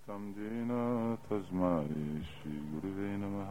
[0.00, 0.70] कृतं येन
[1.24, 1.70] तस्मै
[2.26, 3.50] श्रीगुरुवे नमः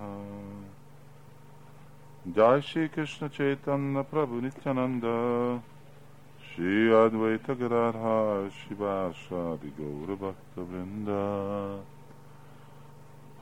[2.38, 5.06] जय श्री कृष्ण चैतन्य प्रभु नित्यानंद
[6.46, 8.16] श्री अद्वैत गदाधा
[8.58, 11.14] शिवासादि गौर भक्त वृंद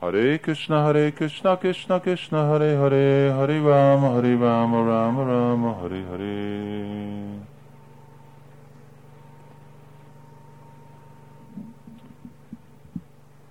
[0.02, 3.08] हरे कृष्ण हरे कृष्ण कृष्ण कृष्ण हरे हरे
[3.40, 6.38] हरे राम हरे राम राम राम हरे Hare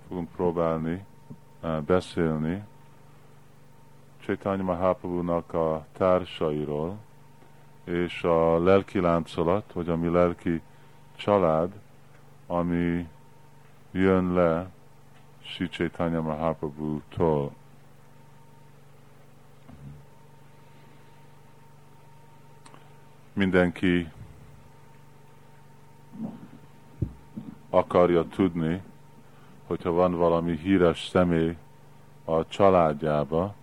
[0.09, 1.05] fogunk próbálni
[1.61, 2.63] uh, beszélni
[4.21, 6.97] Chaitanya Mahaprabhu-nak a társairól,
[7.83, 10.61] és a lelki láncolat, vagy a mi lelki
[11.15, 11.71] család,
[12.47, 13.07] ami
[13.91, 14.69] jön le
[15.41, 17.51] Sri Chaitanya Mahaprabhu-tól.
[23.33, 24.11] Mindenki
[27.69, 28.81] akarja tudni,
[29.69, 31.57] hogyha van valami híres személy
[32.25, 33.53] a családjába,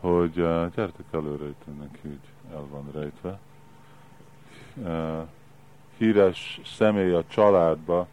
[0.00, 3.38] hogy uh, gyertek előre, itt neki úgy el van rejtve.
[4.74, 5.26] Uh,
[5.96, 8.06] híres személy a családba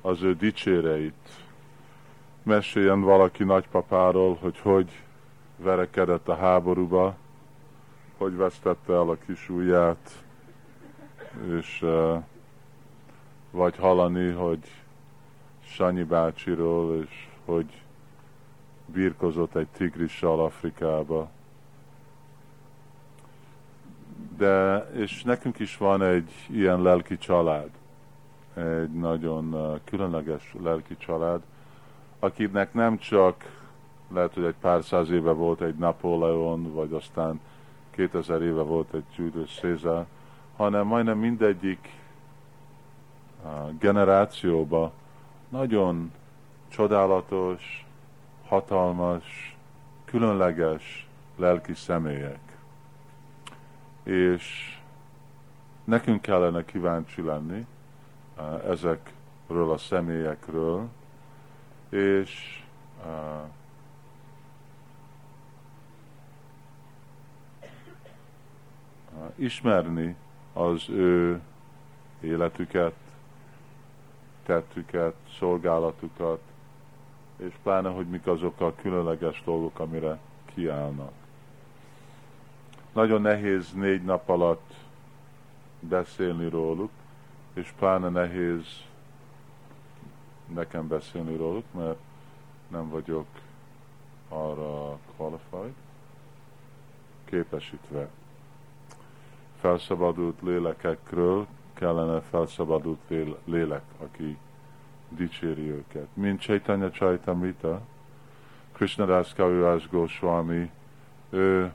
[0.00, 1.28] az ő dicséreit.
[2.42, 5.02] Meséljen valaki nagypapáról, hogy hogy
[5.56, 7.16] verekedett a háborúba,
[8.16, 10.24] hogy vesztette el a kis ujját,
[11.58, 12.22] és uh,
[13.50, 14.83] vagy hallani, hogy
[15.66, 17.82] Sanyi bácsiról, és hogy
[18.86, 21.28] birkozott egy tigrissal Afrikába.
[24.36, 27.70] De, és nekünk is van egy ilyen lelki család,
[28.54, 31.40] egy nagyon uh, különleges lelki család,
[32.18, 33.44] akinek nem csak
[34.12, 37.40] lehet, hogy egy pár száz éve volt egy Napóleon, vagy aztán
[37.90, 40.06] 2000 éve volt egy Julius Caesar,
[40.56, 41.88] hanem majdnem mindegyik
[43.44, 44.92] uh, generációba
[45.54, 46.12] nagyon
[46.68, 47.86] csodálatos,
[48.46, 49.56] hatalmas,
[50.04, 52.56] különleges lelki személyek.
[54.02, 54.78] És
[55.84, 57.66] nekünk kellene kíváncsi lenni
[58.36, 60.88] uh, ezekről a személyekről,
[61.88, 62.62] és
[63.04, 63.42] uh,
[69.36, 70.16] ismerni
[70.52, 71.40] az ő
[72.20, 73.03] életüket,
[74.44, 76.40] tettüket, szolgálatukat,
[77.36, 80.18] és pláne, hogy mik azok a különleges dolgok, amire
[80.54, 81.12] kiállnak.
[82.92, 84.74] Nagyon nehéz négy nap alatt
[85.80, 86.90] beszélni róluk,
[87.52, 88.82] és pláne nehéz
[90.46, 91.98] nekem beszélni róluk, mert
[92.68, 93.26] nem vagyok
[94.28, 95.74] arra qualified,
[97.24, 98.08] képesítve.
[99.60, 102.98] Felszabadult lélekekről kellene felszabadult
[103.44, 104.38] lélek, aki
[105.08, 106.06] dicséri őket.
[106.12, 107.80] Mint Chaitanya Chaitamita,
[108.72, 110.70] Krishna Das Kaviraj Goswami,
[111.30, 111.72] ő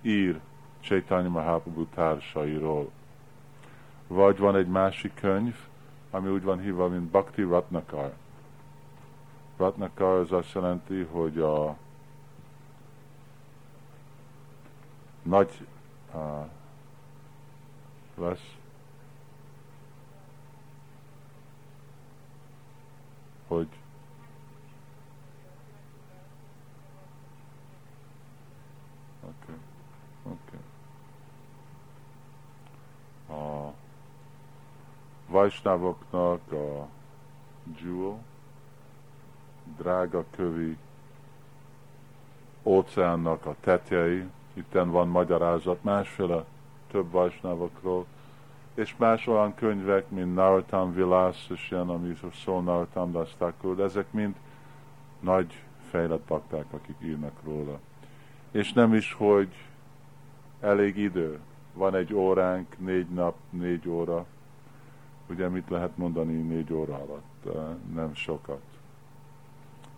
[0.00, 0.40] ír
[0.80, 2.90] Chaitanya Mahaprabhu társairól.
[4.06, 5.56] Vagy van egy másik könyv,
[6.10, 8.12] ami úgy van hívva, mint Bhakti Ratnakar.
[9.56, 11.76] Ratnakar az azt jelenti, hogy a
[15.22, 15.66] nagy
[16.14, 16.46] uh,
[18.14, 18.56] lesz,
[23.46, 23.68] hogy
[29.22, 29.52] oké,
[30.22, 30.56] oké.
[33.28, 33.38] Okay.
[33.38, 33.72] A
[35.26, 36.88] Vajsnávoknak a
[37.82, 38.22] jewel,
[39.76, 40.76] drága kövi
[42.62, 46.44] óceánnak a tetjei, itten van magyarázat, másféle
[46.94, 48.06] több vajsnávokról,
[48.74, 53.36] és más olyan könyvek, mint Narottam Vilas, és ilyen, ami szól Narottam Das
[53.76, 54.34] de ezek mind
[55.20, 57.78] nagy fejlett bakták, akik írnak róla.
[58.50, 59.48] És nem is, hogy
[60.60, 61.38] elég idő.
[61.72, 64.26] Van egy óránk, négy nap, négy óra.
[65.28, 67.56] Ugye mit lehet mondani négy óra alatt?
[67.94, 68.62] Nem sokat.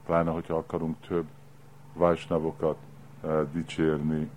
[0.05, 1.27] Pláne, hogyha akarunk több
[1.93, 2.79] vajsnavokat
[3.53, 4.31] dicsérni,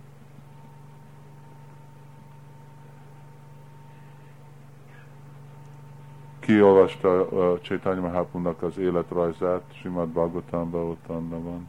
[6.58, 11.68] olvasta a Csaitanya Mahapunnak az életrajzát, Simad Bhagavatamban ott van.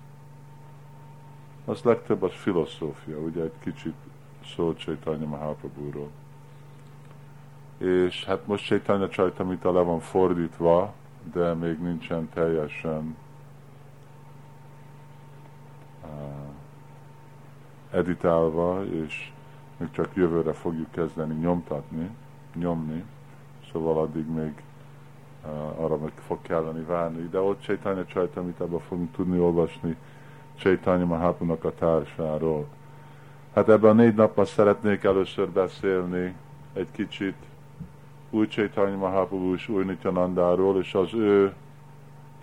[1.65, 3.95] Az legtöbb az filozófia, ugye egy kicsit
[4.55, 6.09] szól Csaitanya Mahaprabhuról.
[7.79, 10.93] És hát most Csaitanya Csaitamita le van fordítva,
[11.33, 13.17] de még nincsen teljesen
[17.91, 19.33] editálva, és
[19.77, 22.11] még csak jövőre fogjuk kezdeni nyomtatni,
[22.55, 23.05] nyomni,
[23.73, 24.63] szóval addig még
[25.77, 27.29] arra meg fog kelleni várni.
[27.29, 29.97] De ott Chaitanya Csajtamítában fogunk tudni olvasni
[30.57, 32.67] Chaitanya Mahapunak a társáról.
[33.55, 36.35] Hát ebben a négy napban szeretnék először beszélni
[36.73, 37.35] egy kicsit
[38.31, 41.55] új Chaitanya Mahaprabhu és új Nityanandáról, és az ő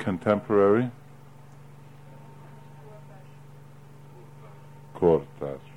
[0.04, 0.90] contemporary
[5.00, 5.74] kortárs.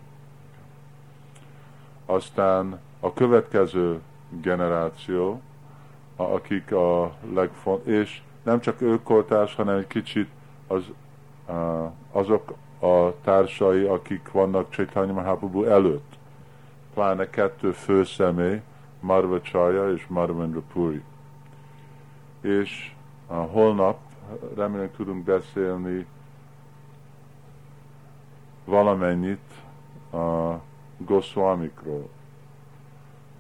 [2.07, 5.41] Aztán a következő generáció,
[6.23, 10.29] akik a legfont, és nem csak ők kortárs, hanem egy kicsit
[10.67, 10.85] az,
[12.13, 16.19] azok a társai, akik vannak Chaitanya Mahaprabhu előtt.
[16.95, 18.61] Pláne kettő fő személy,
[19.01, 21.03] Marva Csarja és Marvendra Puri.
[22.41, 22.95] És
[23.27, 23.99] a holnap
[24.57, 26.07] remélem tudunk beszélni
[28.65, 29.51] valamennyit
[30.13, 30.55] a
[30.97, 32.09] Goswamikról.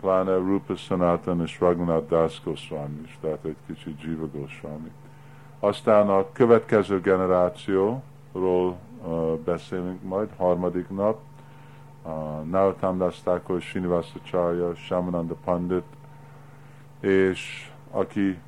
[0.01, 4.91] Pláne Rupa Sanatan és Raghunath Das Goswami is, tehát egy kicsit Jiva Goswami.
[5.59, 8.03] Aztán a következő generációról
[8.33, 11.19] uh, beszélünk majd, harmadik nap,
[12.03, 12.13] uh,
[12.45, 15.85] Narottam Das Thakur, Srinivasa Charya, Shamananda Pandit,
[17.01, 18.39] és aki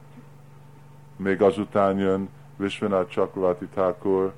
[1.16, 4.32] még azután jön Vishwanath Chakravarti Thakur,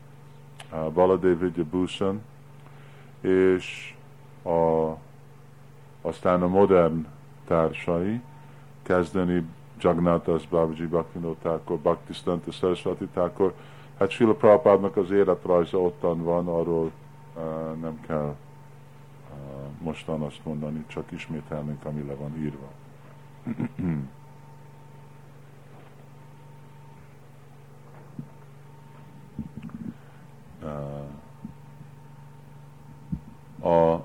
[0.72, 2.22] uh, Baladev Vidya Bhushan,
[3.20, 3.94] és
[4.42, 4.50] a,
[6.04, 7.06] aztán a modern
[7.46, 8.20] társai,
[8.82, 9.44] kezdeni
[9.80, 13.54] Jagnatas Babaji Bhaktivinoda Thakur, Bhaktisztanta Saraswati Thakur,
[13.98, 16.90] hát Srila Prabhupádnak az életrajza ottan van, arról
[17.34, 17.42] uh,
[17.80, 18.36] nem kell uh,
[19.78, 22.68] mostan azt mondani, csak ismételnénk, ami le van írva.
[33.64, 34.04] a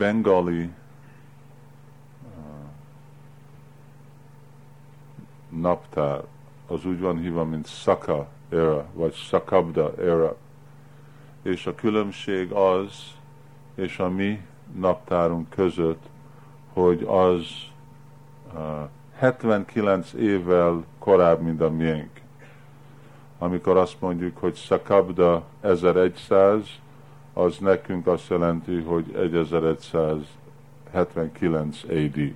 [0.00, 0.70] bengali
[5.48, 6.22] naptár
[6.66, 10.36] az úgy van hívva, mint Saka era, vagy Sakabda era.
[11.42, 13.14] És a különbség az,
[13.74, 14.40] és a mi
[14.74, 16.02] naptárunk között,
[16.72, 17.46] hogy az
[18.54, 22.20] uh, 79 évvel korább, mint a miénk.
[23.38, 26.80] Amikor azt mondjuk, hogy Sakabda 1100,
[27.32, 32.34] az nekünk azt jelenti, hogy 1179 AD.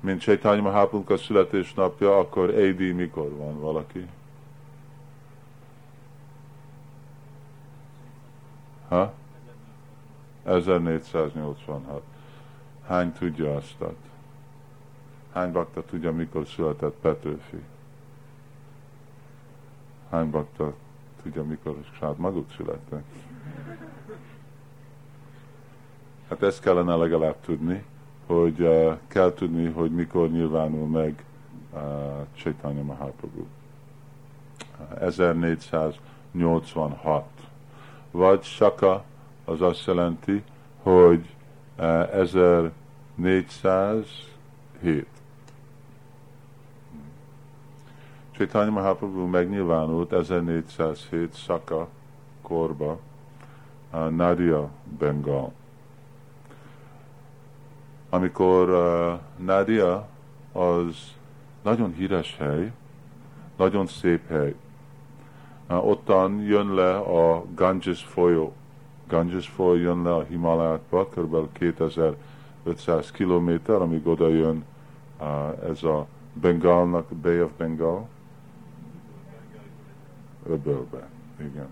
[0.00, 4.06] Mint Chaitanya Mahaprabhu születésnapja, akkor AD mikor van valaki?
[8.88, 9.12] Ha?
[10.44, 12.02] 1486.
[12.86, 13.76] Hány tudja azt?
[15.32, 17.62] Hány bakta tudja, mikor született Petőfi?
[20.10, 20.74] Hány bakta
[21.22, 23.02] tudja, mikor saját maguk születtek.
[26.28, 27.84] Hát ezt kellene legalább tudni,
[28.26, 31.24] hogy uh, kell tudni, hogy mikor nyilvánul meg
[31.72, 31.80] uh,
[32.34, 33.40] Chaitanya Mahaprabhu.
[33.40, 33.46] Uh,
[35.02, 37.24] 1486.
[38.10, 39.04] Vagy Saka
[39.44, 40.42] az azt jelenti,
[40.82, 41.34] hogy
[41.78, 45.06] uh, 1407.
[48.36, 51.88] Chaitanya Mahaprabhu megnyilvánult 1407 Saka
[52.42, 52.98] korba
[53.90, 55.52] a Nadia, Bengal.
[58.10, 60.08] Amikor uh, Nadia
[60.52, 61.14] az
[61.62, 62.72] nagyon híres hely,
[63.56, 64.54] nagyon szép hely.
[65.68, 68.52] Uh, ottan jön le a Ganges folyó.
[69.08, 71.36] Ganges folyó jön le a Himalákba, kb.
[71.52, 74.64] 2500 kilométer, amíg oda jön
[75.20, 76.06] uh, ez a
[76.40, 78.08] Bengalnak, Bay of Bengal,
[80.48, 81.08] öbölbe.
[81.38, 81.68] Igen.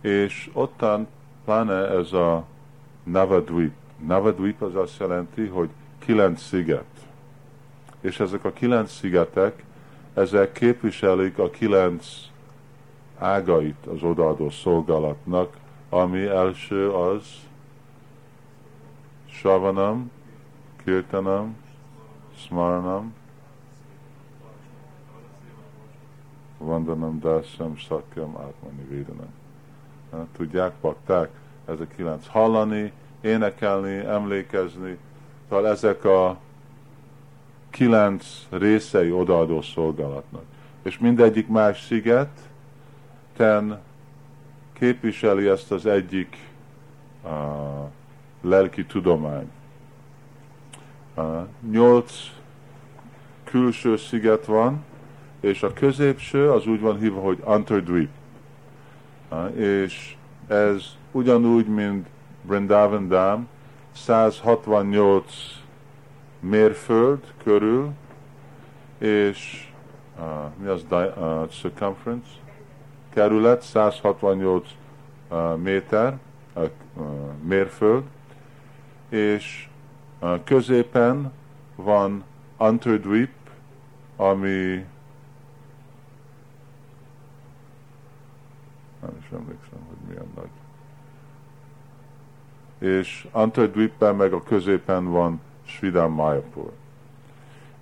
[0.00, 1.06] És ottan
[1.44, 2.44] pláne ez a
[3.02, 3.72] Navadvip.
[4.06, 5.68] Navadvip az azt jelenti, hogy
[5.98, 6.84] kilenc sziget.
[8.00, 9.64] És ezek a kilenc szigetek,
[10.14, 12.06] ezek képviselik a kilenc
[13.18, 15.56] ágait az odaadó szolgálatnak,
[15.88, 17.22] ami első az
[19.26, 20.10] Savanam,
[20.84, 21.56] Kirtanam,
[22.36, 23.14] Smaranam,
[26.58, 29.28] Vandanam Dasam Sakyam Átmani Védanam.
[30.36, 31.30] Tudják, pakták,
[31.66, 32.26] ez a kilenc.
[32.26, 34.98] Hallani, énekelni, emlékezni,
[35.48, 36.38] tehát ezek a
[37.70, 40.42] kilenc részei odaadó szolgálatnak.
[40.82, 42.30] És mindegyik más sziget,
[43.36, 43.80] ten
[44.72, 46.36] képviseli ezt az egyik
[47.24, 47.30] uh,
[48.40, 49.50] lelki tudomány.
[51.14, 52.12] Uh, nyolc
[53.44, 54.84] külső sziget van,
[55.40, 58.08] és a középső az úgy van hívva, hogy Antardweep.
[59.54, 60.16] És
[60.46, 62.06] ez ugyanúgy, mint
[62.42, 63.48] Brindavan Dam,
[63.92, 65.32] 168
[66.40, 67.90] mérföld körül,
[68.98, 69.68] és
[70.18, 70.24] uh,
[70.56, 72.28] mi az uh, circumference?
[73.08, 74.68] Kerület 168
[75.30, 76.18] uh, méter,
[76.54, 76.68] uh,
[77.42, 78.02] mérföld,
[79.08, 79.68] és
[80.20, 81.32] uh, középen
[81.74, 82.24] van
[82.56, 83.30] Anterdweep,
[84.16, 84.84] ami
[89.00, 90.48] nem is emlékszem, hogy milyen nagy.
[92.78, 96.72] És Anterdweepben meg a középen van Svidam Mayapur.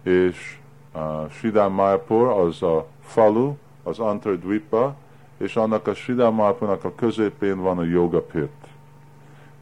[0.02, 0.58] És
[0.94, 4.96] uh, Svidam Mayapur az a falu, az Anterdweepa,
[5.36, 8.50] és annak a Svidam Mayapurnak a középén van a Yoga Pit.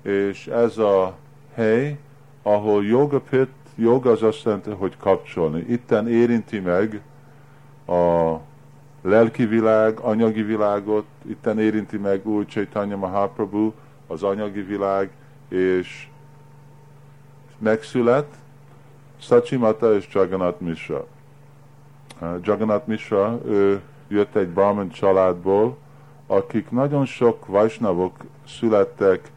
[0.02, 1.14] És ez a
[1.54, 1.98] hely,
[2.42, 5.64] ahol Yoga Pit, joga az azt jelenti, hogy kapcsolni.
[5.68, 7.02] Itten érinti meg
[7.86, 8.34] a
[9.04, 13.72] lelki világ, anyagi világot, itten érinti meg új Chaitanya Mahaprabhu,
[14.06, 15.10] az anyagi világ,
[15.48, 16.08] és
[17.58, 18.26] megszület
[19.18, 21.06] Sachimata és Jagannath Mishra.
[22.20, 25.76] Uh, Jagannath Mishra, ő jött egy Brahman családból,
[26.26, 29.30] akik nagyon sok Vaisnavok születtek,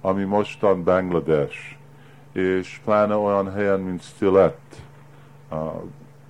[0.00, 1.58] ami mostan Bangladesh,
[2.32, 4.58] és pláne olyan helyen, mint Stilet.
[5.50, 5.82] Uh,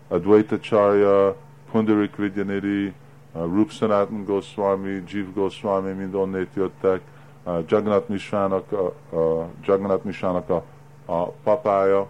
[0.08, 1.36] Advaita Charya,
[1.70, 2.92] Pundarik Vidyanidhi,
[3.32, 7.00] uh, Rup Sanatan Goswami, Jiv Goswami mind onnét jöttek,
[7.44, 10.64] uh, Jagannath Mishrának, a, uh, Jagannath Mishrának a,
[11.06, 12.06] a papája,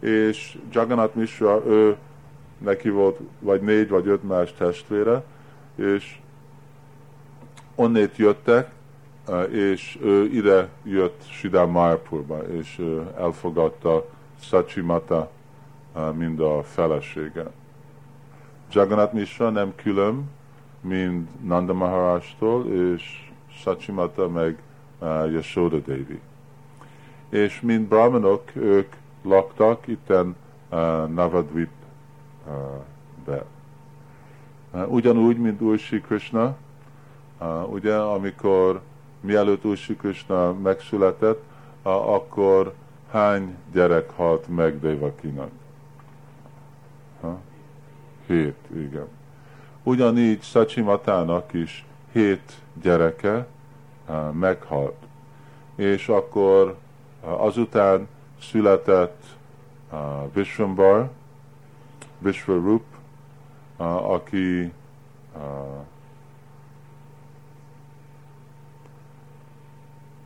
[0.00, 1.96] és Jagannath Mishra, ő
[2.58, 5.22] neki volt vagy négy vagy öt más testvére,
[5.74, 6.18] és
[7.74, 8.70] onnét jöttek,
[9.50, 12.82] és ő ide jött Sidám Mayapurba, és
[13.18, 14.06] elfogadta
[14.40, 15.30] Sachimata,
[16.16, 17.50] mind a felesége.
[18.72, 20.30] Jagannath Mishra nem külön,
[20.80, 24.62] mint Nanda Maharajtól, és Sachimata meg
[24.98, 26.20] uh, Yashoda Devi.
[27.28, 30.36] És mint brahmanok, ők laktak itten
[30.70, 31.70] uh, Navadvip
[32.46, 32.52] uh,
[33.24, 33.44] be.
[34.72, 36.56] Uh, ugyanúgy, mint Úr Krishna,
[37.40, 38.80] uh, ugye, amikor
[39.20, 41.42] mielőtt Úr Krishna megszületett,
[41.82, 42.74] uh, akkor
[43.10, 45.50] hány gyerek halt meg Devakinak?
[48.30, 49.06] Hét, igen.
[49.82, 53.46] Ugyanígy Sacsimatának is hét gyereke
[54.32, 54.96] meghalt.
[55.74, 56.76] És akkor
[57.20, 58.08] azután
[58.40, 59.24] született
[60.32, 61.10] Vishwambar,
[62.18, 62.84] Vishwarup,
[63.76, 64.72] aki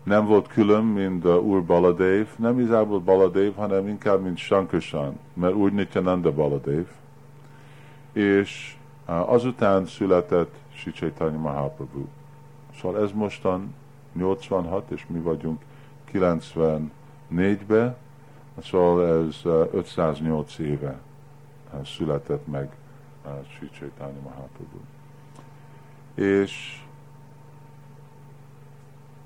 [0.02, 5.54] nem volt külön, mint uh, Úr Baladev, nem igazából Baladev, hanem inkább, mint Shankarsan, mert
[5.54, 6.84] Úr Nityananda Baladev
[8.14, 12.04] és azután született Sicsaitanya Mahaprabhu.
[12.80, 13.74] Szóval ez mostan
[14.12, 15.62] 86, és mi vagyunk
[16.12, 17.96] 94-be,
[18.62, 19.40] szóval ez
[19.72, 20.98] 508 éve
[21.84, 22.76] született meg
[23.58, 24.78] Sicsaitanya Mahaprabhu.
[26.14, 26.82] És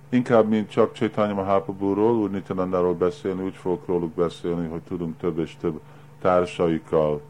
[0.08, 5.56] inkább, mint csak Chaitanya Mahaprabhu-ról, Nityanandáról beszélni, úgy fogok róluk beszélni, hogy tudunk több és
[5.56, 5.80] több
[6.20, 7.20] társaikkal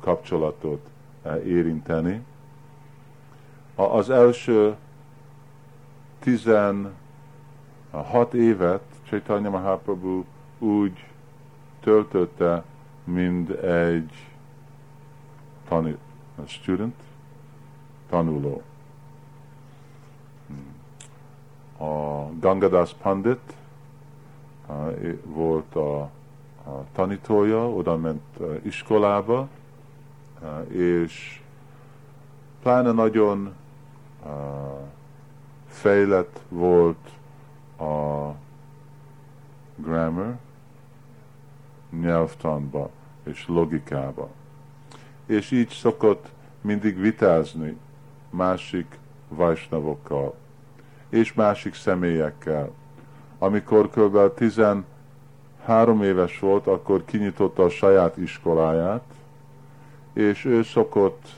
[0.00, 0.88] kapcsolatot
[1.22, 2.24] eh, érinteni.
[3.74, 4.76] Az első
[6.18, 6.92] 16
[8.34, 10.24] évet Chaitanya Mahaprabhu
[10.58, 11.04] úgy
[11.80, 12.64] töltötte,
[13.04, 14.12] mint egy
[15.68, 15.98] tanít,
[16.36, 16.94] a student,
[18.08, 18.62] tanuló.
[21.78, 23.54] A Gangadas Pandit
[24.68, 26.00] eh, volt a,
[26.64, 29.48] a tanítója, oda ment eh, iskolába,
[30.68, 31.40] és
[32.62, 33.54] pláne nagyon
[35.66, 37.10] fejlett volt
[37.78, 38.30] a
[39.76, 40.36] grammar,
[42.00, 42.90] nyelvtanba
[43.22, 44.28] és logikába.
[45.26, 46.28] És így szokott
[46.60, 47.76] mindig vitázni
[48.30, 50.34] másik vajsnavokkal
[51.08, 52.70] és másik személyekkel.
[53.38, 54.34] Amikor kb.
[54.34, 59.02] 13 éves volt, akkor kinyitotta a saját iskoláját,
[60.12, 61.28] és ő szokott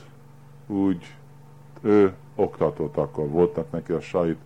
[0.67, 1.15] úgy,
[1.81, 4.37] ő oktatott akkor, voltak neki a saját,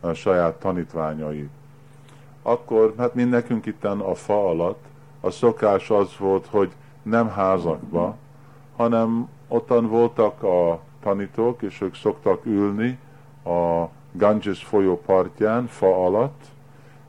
[0.00, 1.48] a saját tanítványai.
[2.42, 4.84] Akkor, hát mind nekünk itten a fa alatt,
[5.20, 6.72] a szokás az volt, hogy
[7.02, 8.16] nem házakba,
[8.76, 12.98] hanem ottan voltak a tanítók, és ők szoktak ülni
[13.44, 16.44] a Ganges folyó partján, fa alatt,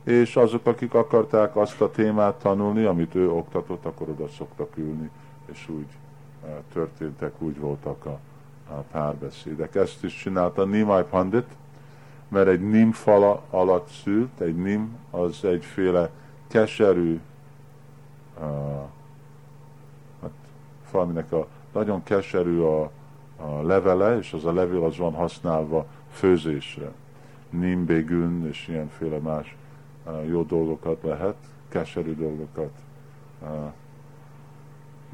[0.04, 5.10] és azok, akik akarták azt a témát tanulni, amit ő oktatott, akkor oda szoktak ülni,
[5.52, 5.86] és úgy
[6.72, 8.18] történtek, úgy voltak a,
[8.68, 9.74] a párbeszédek.
[9.74, 11.56] Ezt is csinálta Nimai Pandit,
[12.28, 16.10] mert egy nim fala alatt szült, egy nim az egyféle
[16.46, 17.20] keserű
[18.40, 18.46] uh,
[20.84, 22.82] fa, aminek a nagyon keserű a,
[23.36, 26.92] a levele, és az a levél az van használva főzésre.
[27.50, 29.56] Nimbégün és ilyenféle más
[30.06, 31.36] uh, jó dolgokat lehet,
[31.68, 32.72] keserű dolgokat
[33.42, 33.48] uh,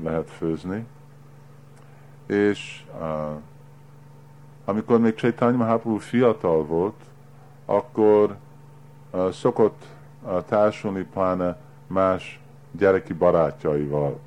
[0.02, 0.86] lehet főzni.
[2.30, 3.40] És uh,
[4.64, 6.94] amikor még Chaitanya Mahaprabhu fiatal volt,
[7.64, 8.36] akkor
[9.10, 9.84] uh, szokott
[10.22, 11.56] uh, társulni pláne
[11.86, 14.18] más gyereki barátjaival.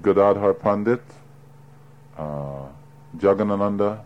[0.00, 1.12] Gadadhar Pandit,
[2.18, 2.24] uh,
[3.20, 4.04] Jaganananda,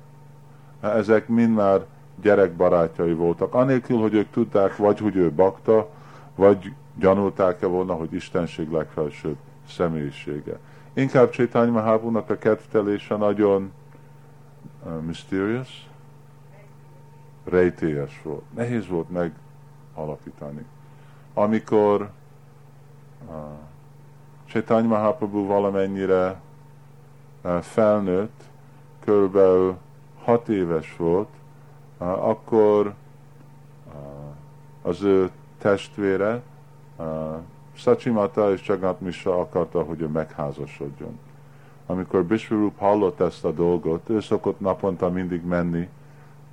[0.80, 1.85] ezek mind már
[2.23, 5.88] gyerekbarátjai voltak, anélkül, hogy ők tudták, vagy hogy ő bakta,
[6.35, 9.37] vagy gyanulták-e volna, hogy Istenség legfelsőbb
[9.68, 10.59] személyisége.
[10.98, 13.72] Inkább Csétány Mahábúnak a kedvtelése nagyon
[14.84, 15.88] uh, mysterious,
[17.44, 18.42] rejtélyes volt.
[18.54, 20.64] Nehéz volt megalapítani.
[21.34, 22.10] Amikor
[23.28, 23.34] uh,
[24.44, 26.40] Csétány Mahaprabhu valamennyire
[27.42, 28.42] uh, felnőtt,
[29.00, 29.76] körülbelül
[30.22, 31.28] hat éves volt,
[31.98, 33.94] uh, akkor uh,
[34.82, 36.42] az ő testvére,
[36.96, 37.36] uh,
[37.78, 41.18] Sachimata és Csagat Misa akarta, hogy ő megházasodjon.
[41.87, 45.88] Amikor Bishwarup hallott ezt a dolgot, ő szokott naponta mindig menni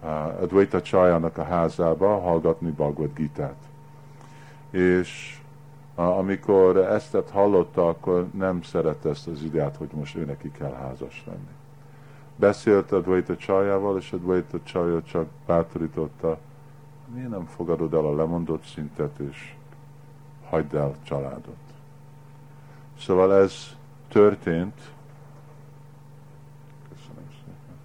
[0.04, 0.10] uh,
[0.42, 3.56] Advaita Csajának a házába hallgatni Bhagavad Gita-t.
[4.70, 5.40] És
[5.96, 10.74] uh, amikor ezt hallotta, akkor nem szerette ezt az ideát, hogy most ő neki kell
[10.74, 11.54] házas lenni.
[12.36, 16.38] Beszélt Advaita Csajával, és Advaita Csaja csak bátorította,
[17.14, 19.56] miért nem fogadod el a lemondott szintet, és
[20.56, 21.56] hagyd el családot.
[23.00, 23.76] Szóval ez
[24.08, 24.82] történt.
[26.90, 27.76] Köszönöm szépen.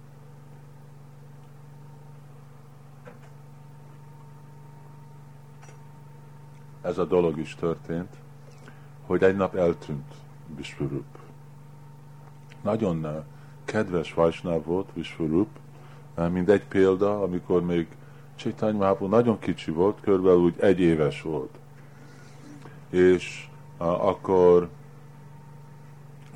[6.81, 8.15] Ez a dolog is történt,
[9.05, 10.13] hogy egy nap eltűnt
[10.55, 11.17] Vishvarup.
[12.61, 13.25] Nagyon
[13.65, 15.49] kedves Vajsnáv volt Vishvarup,
[16.17, 17.87] uh, mint egy példa, amikor még
[18.35, 21.59] Csaitanya Mahaprabhu nagyon kicsi volt, körülbelül úgy egy éves volt
[22.91, 23.47] és
[23.79, 24.69] uh, akkor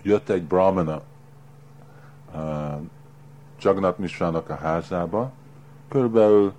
[0.02, 1.02] jött egy brahmana
[2.34, 2.82] uh,
[3.60, 5.32] Jagnat Misrának a házába,
[5.88, 6.54] körülbelül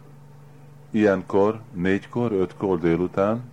[0.90, 3.52] ilyenkor, négykor, ötkor délután,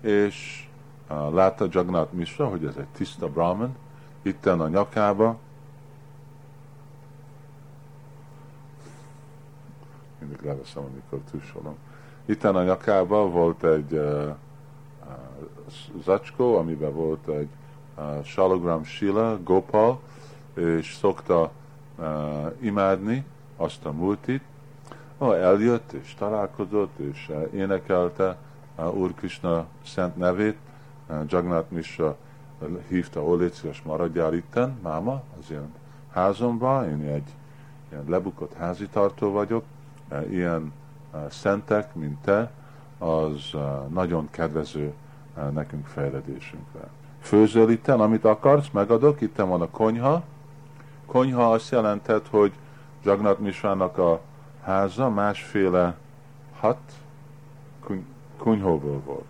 [0.00, 0.68] és
[1.10, 3.76] uh, látta Jagnat Misra, hogy ez egy tiszta brahman,
[4.22, 5.38] itten a nyakába,
[10.18, 11.76] mindig leveszem, amikor tűsolom.
[12.24, 14.34] Itten a nyakába volt egy uh,
[16.04, 17.48] zacskó, amiben volt egy
[17.96, 20.00] uh, Shalogram Shila, Gopal,
[20.54, 21.50] és szokta
[21.98, 22.06] uh,
[22.60, 23.24] imádni
[23.56, 24.42] azt a multit.
[25.18, 28.36] Oh, eljött és találkozott, és uh, énekelte
[28.76, 30.56] uh, Úr Krishna szent nevét.
[31.08, 32.16] Uh, Jagnat Misra
[32.88, 35.74] hívta, ó, légy maradjál itten, máma, az ilyen
[36.12, 37.28] házomba, én egy
[37.90, 39.64] ilyen lebukott házitartó vagyok,
[40.10, 40.72] uh, ilyen
[41.12, 42.50] uh, szentek, mint te,
[42.98, 43.54] az
[43.88, 44.92] nagyon kedvező
[45.52, 46.88] nekünk fejledésünkre.
[47.20, 50.22] Főzöl itten, amit akarsz, megadok, itt van a konyha.
[51.06, 52.52] Konyha azt jelentett, hogy
[53.04, 54.20] Jagnat Misrának a
[54.62, 55.96] háza másféle
[56.58, 56.78] hat
[58.38, 59.24] kunyhóból volt.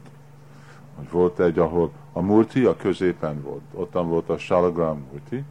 [1.10, 5.44] Volt egy, ahol a murti a középen volt, ottan volt a Shalagram murti,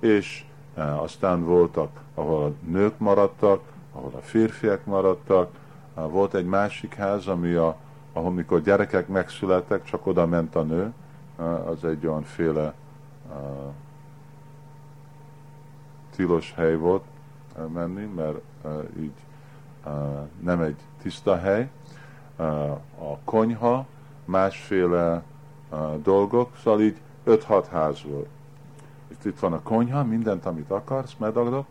[0.00, 0.44] és
[0.74, 3.60] aztán voltak, ahol a nők maradtak,
[3.92, 5.50] ahol a férfiak maradtak,
[5.94, 7.76] volt egy másik ház, ami a
[8.12, 10.92] ahol mikor gyerekek megszülettek, csak oda ment a nő,
[11.66, 12.74] az egy olyan féle
[16.16, 17.04] tilos hely volt
[17.72, 18.38] menni, mert
[19.00, 19.14] így
[20.40, 21.70] nem egy tiszta hely.
[22.98, 23.86] A konyha,
[24.24, 25.22] másféle
[26.02, 28.28] dolgok, szóval így 5-6 ház volt.
[29.08, 31.66] Itt, itt van a konyha, mindent, amit akarsz, medagdok.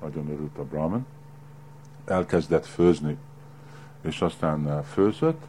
[0.00, 1.06] Nagyon örült a Brahman.
[2.04, 3.18] Elkezdett főzni
[4.00, 5.42] és aztán eh, főzött,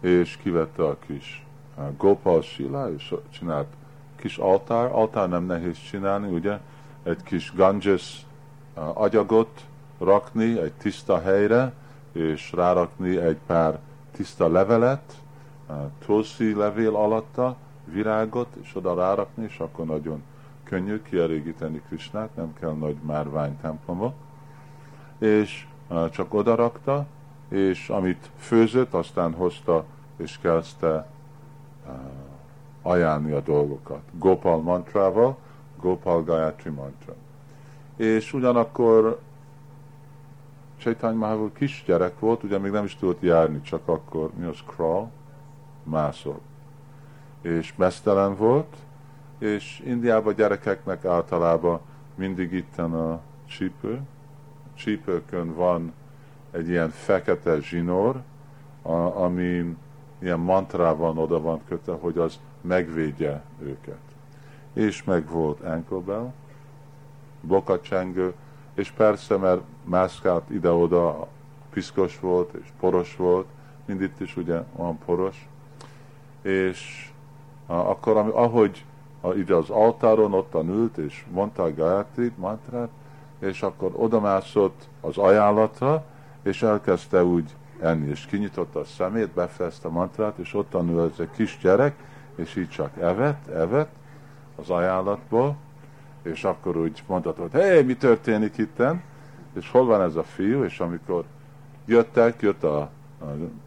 [0.00, 1.46] és kivette a kis
[1.78, 3.68] eh, Gopal Sila, és csinált
[4.16, 4.90] kis altár.
[4.92, 6.58] Altár nem nehéz csinálni, ugye?
[7.02, 8.26] Egy kis Ganges
[8.74, 9.64] eh, agyagot
[9.98, 11.72] rakni egy tiszta helyre,
[12.12, 13.78] és rárakni egy pár
[14.10, 15.22] tiszta levelet,
[16.04, 20.22] tulsi levél alatta, virágot, és oda rárakni, és akkor nagyon
[20.64, 24.14] könnyű kielégíteni Krisnát, nem kell nagy márvány templomba.
[25.18, 25.66] És
[26.10, 27.06] csak oda rakta,
[27.54, 29.84] és amit főzött, aztán hozta
[30.16, 31.06] és kezdte
[31.86, 31.92] uh,
[32.82, 34.00] ajánlni a dolgokat.
[34.12, 35.36] Gopal mantrával,
[35.80, 37.14] Gopal Gayatri mantra.
[37.96, 39.20] És ugyanakkor
[40.78, 45.10] Chaitanya Mahaprabhu kisgyerek volt, ugye még nem is tudott járni, csak akkor mi az crawl?
[45.82, 46.40] Mászol.
[47.40, 48.76] És mesztelen volt,
[49.38, 51.80] és Indiában gyerekeknek általában
[52.14, 54.00] mindig itten a csípő.
[54.64, 55.92] A csípőkön van
[56.54, 58.20] egy ilyen fekete zsinór,
[58.82, 59.76] a, amin
[60.18, 63.98] ilyen mantrában oda van kötve, hogy az megvédje őket.
[64.72, 66.32] És meg volt ankle
[67.40, 68.34] blokacsengő,
[68.74, 71.26] és persze, mert mászkált ide-oda,
[71.70, 73.46] piszkos volt, és poros volt,
[73.84, 75.48] mind itt is ugye van poros,
[76.42, 77.10] és
[77.66, 78.84] akkor, ahogy
[79.36, 82.88] ide az altáron ottan ült, és mondta a Gayatri mantrát,
[83.38, 86.04] és akkor odamászott az ajánlatra,
[86.44, 91.20] és elkezdte úgy enni, és kinyitotta a szemét, befejezte a mantrát, és ottan ül ez
[91.20, 91.94] egy kis gyerek,
[92.34, 93.90] és így csak evett, evett
[94.56, 95.56] az ajánlatból,
[96.22, 99.02] és akkor úgy mondhatod, hé, hey, mi történik itten?
[99.52, 100.62] És hol van ez a fiú?
[100.62, 101.24] És amikor
[101.86, 102.78] jöttek, jött a,
[103.18, 103.24] a,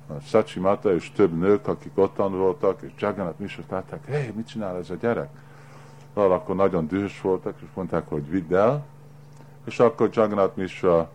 [0.07, 4.31] a Szacsi Mata és több nők, akik ottan voltak, és Jagannath Mishra látták, hé, hey,
[4.35, 5.29] mit csinál ez a gyerek?
[6.13, 8.85] Szóval akkor nagyon dühös voltak, és mondták, hogy vidd el.
[9.65, 11.07] És akkor Jagannath Mishra uh,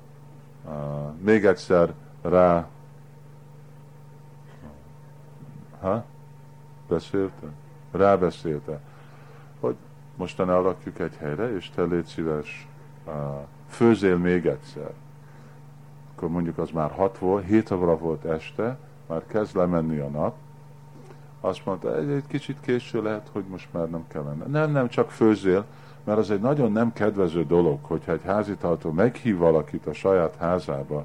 [1.20, 2.68] még egyszer rá
[5.80, 6.04] ha?
[6.88, 7.46] beszélte?
[7.90, 8.80] Rábeszélte,
[9.60, 9.76] hogy
[10.16, 12.68] mostan elrakjuk egy helyre, és te légy szíves,
[13.06, 13.12] uh,
[13.68, 14.90] főzél még egyszer.
[16.14, 20.34] Akkor mondjuk az már hat volt, hét óra volt este, már kezd lemenni a nap,
[21.40, 24.44] azt mondta, egy, egy kicsit késő lehet, hogy most már nem kellene.
[24.44, 25.64] Nem, nem, csak főzél,
[26.04, 31.04] mert az egy nagyon nem kedvező dolog, hogyha egy házitartó meghív valakit a saját házába,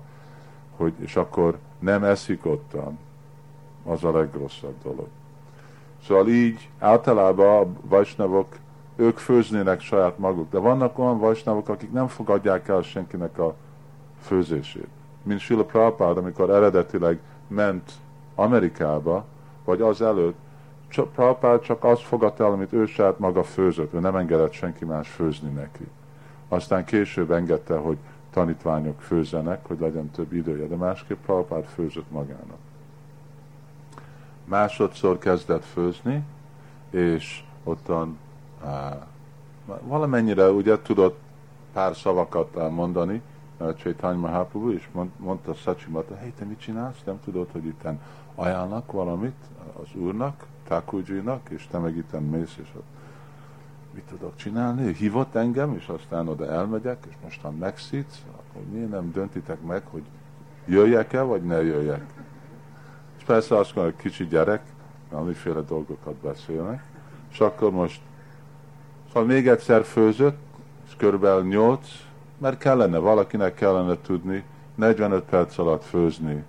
[0.75, 2.97] hogy, és akkor nem eszik ottan,
[3.85, 5.07] az a legrosszabb dolog.
[6.05, 8.47] Szóval így általában a vajsnavok,
[8.95, 13.55] ők főznének saját maguk, de vannak olyan vajsnavok, akik nem fogadják el senkinek a
[14.21, 14.87] főzését.
[15.23, 17.91] Mint Sila Prabhupád, amikor eredetileg ment
[18.35, 19.25] Amerikába,
[19.63, 20.37] vagy az előtt,
[20.87, 24.85] csak, Prabhupád csak azt fogadta el, amit ő saját maga főzött, ő nem engedett senki
[24.85, 25.87] más főzni neki.
[26.47, 27.97] Aztán később engedte, hogy
[28.33, 32.57] tanítványok főzzenek, hogy legyen több idője, de másképp Prabhupád főzött magának
[34.47, 36.23] másodszor kezdett főzni,
[36.89, 38.17] és ottan
[38.63, 41.19] uh, valamennyire ugye tudott
[41.73, 43.21] pár szavakat mondani,
[43.75, 47.03] Csaitany Mahaprabhu, mond, mondta Sacsimata, hé, te mit csinálsz?
[47.05, 47.87] Nem tudod, hogy itt
[48.35, 49.35] ajánlnak valamit
[49.81, 52.85] az úrnak, Takujinak, és te meg itt mész, és ott
[53.93, 54.93] mit tudok csinálni?
[54.93, 58.21] Hívott engem, és aztán oda elmegyek, és mostan megszítsz,
[58.53, 60.03] hogy miért nem döntitek meg, hogy
[60.65, 62.03] jöjjek-e, vagy ne jöjjek
[63.27, 64.61] persze azt mondja, hogy kicsi gyerek,
[65.11, 66.83] amiféle dolgokat beszélnek,
[67.31, 68.01] és akkor most,
[69.07, 70.37] szóval még egyszer főzött,
[70.87, 71.89] és körülbelül 8,
[72.37, 74.43] mert kellene, valakinek kellene tudni
[74.75, 76.43] 45 perc alatt főzni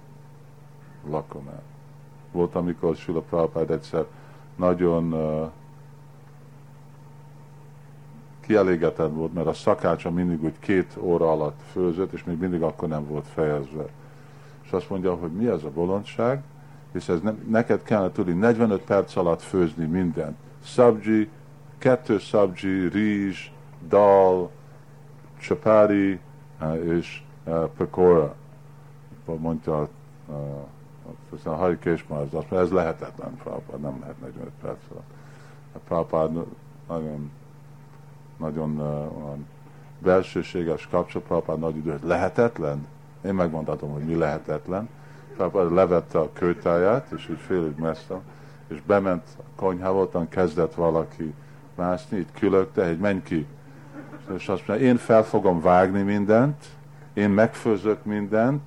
[1.10, 1.67] lakomát.
[2.32, 4.04] Volt, amikor Sula Prabhupád egyszer
[4.56, 5.50] nagyon uh,
[9.10, 13.06] volt, mert a szakácsa mindig úgy két óra alatt főzött, és még mindig akkor nem
[13.06, 13.86] volt fejezve.
[14.64, 16.42] És azt mondja, hogy mi ez a bolondság,
[16.92, 20.36] és ez ne, neked kellene tudni 45 perc alatt főzni mindent.
[20.64, 21.28] Szabji,
[21.78, 23.50] kettő szabji, rizs,
[23.88, 24.50] dal,
[25.40, 26.20] csapári
[26.84, 27.22] és
[27.76, 28.34] pekora.
[29.24, 29.88] Mondta
[31.32, 35.10] uh, a hajkés már az azt, ez lehetetlen, Prabhupád, nem lehet 45 perc alatt.
[35.72, 36.46] A Prabhupád
[36.88, 37.30] nagyon,
[38.36, 39.36] nagyon uh,
[39.98, 42.86] belsőséges kapcsolat, Prabhupád nagy idő, lehetetlen?
[43.24, 44.88] Én megmondhatom, hogy mi lehetetlen
[45.52, 48.20] levette a kőtáját, és úgy félig messzem,
[48.68, 51.34] és bement a konyhába, ottan kezdett valaki
[51.74, 53.46] mászni, így külögte, hogy menj ki.
[54.36, 56.64] És azt mondja, én fel fogom vágni mindent,
[57.12, 58.62] én megfőzök mindent,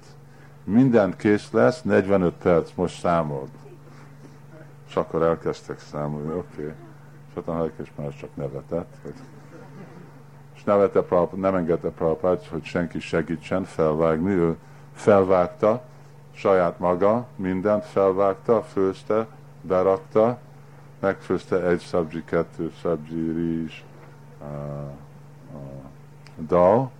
[0.63, 3.49] mindent kész lesz, 45 perc, most számold.
[4.87, 6.61] És akkor elkezdtek számolni, oké.
[6.61, 6.73] Okay.
[7.29, 8.95] És ott a már csak nevetett.
[9.03, 9.13] Hogy...
[10.55, 14.57] És nevette Prabhupát, nem engedte Prabhupát, hogy senki segítsen felvágni, ő
[14.93, 15.81] felvágta,
[16.31, 19.27] saját maga mindent felvágta, főzte,
[19.61, 20.37] berakta,
[20.99, 23.83] megfőzte egy szabzsi, kettő szabzsi, rizs,
[24.41, 24.47] uh,
[25.53, 26.91] uh, dal,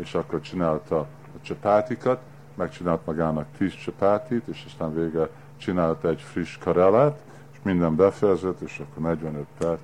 [0.00, 1.06] és akkor csinálta a
[1.40, 2.20] csapátikat,
[2.56, 8.78] megcsinált magának tíz csapátit, és aztán vége csinálta egy friss karelát, és minden befejezett, és
[8.78, 9.80] akkor 45 perc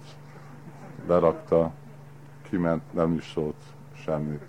[1.06, 1.72] berakta,
[2.42, 4.42] kiment, nem is szólt semmit.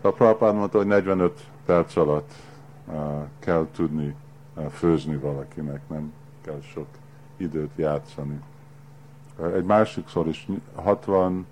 [0.00, 2.32] A Prabhupád mondta, hogy 45 perc alatt
[3.38, 4.14] kell tudni
[4.70, 6.86] főzni valakinek, nem kell sok
[7.36, 8.40] időt játszani.
[9.54, 11.46] Egy másikszor is 60,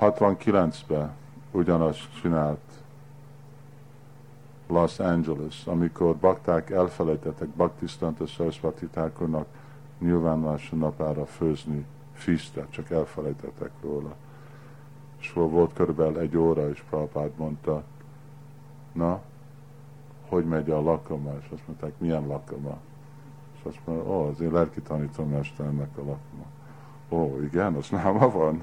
[0.00, 1.12] 69-ben
[1.50, 2.71] ugyanazt csinált
[4.72, 9.46] Los Angeles, amikor bakták elfelejtettek Bhaktisztanta Sarasvati Thakurnak
[9.98, 14.14] nyilvánosan napára főzni fűzte, csak elfelejtettek róla.
[15.20, 17.82] És volt körülbelül egy óra, és Prabhupád mondta,
[18.92, 19.20] na,
[20.28, 21.32] hogy megy a lakoma?
[21.40, 22.78] És azt mondták, milyen lakoma?
[23.54, 26.46] És azt mondta, ó, az én lelki tanítómesternek a lakoma.
[27.08, 28.62] Ó, igen, az náma van.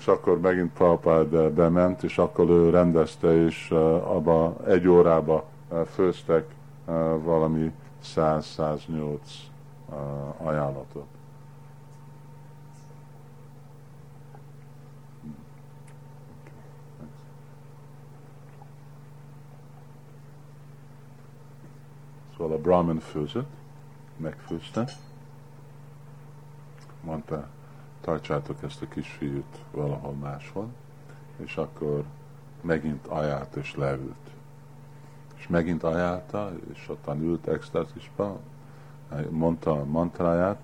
[0.00, 3.70] És akkor megint Prabhupád bement, és akkor ő rendezte, és
[4.04, 5.44] abba egy órába
[5.94, 6.54] főztek
[7.22, 7.72] valami
[8.04, 9.18] 100-108
[10.36, 11.06] ajánlatot.
[22.36, 23.50] Szóval a Brahman főzött,
[24.16, 24.88] megfőzte,
[27.00, 27.48] mondta,
[28.10, 30.68] tartsátok ezt a kisfiút valahol máshol,
[31.36, 32.04] és akkor
[32.60, 34.30] megint ajánlt és leült.
[35.36, 38.38] És megint ajánlta, és ottan ült extázisba,
[39.28, 40.58] mondta a mantráját,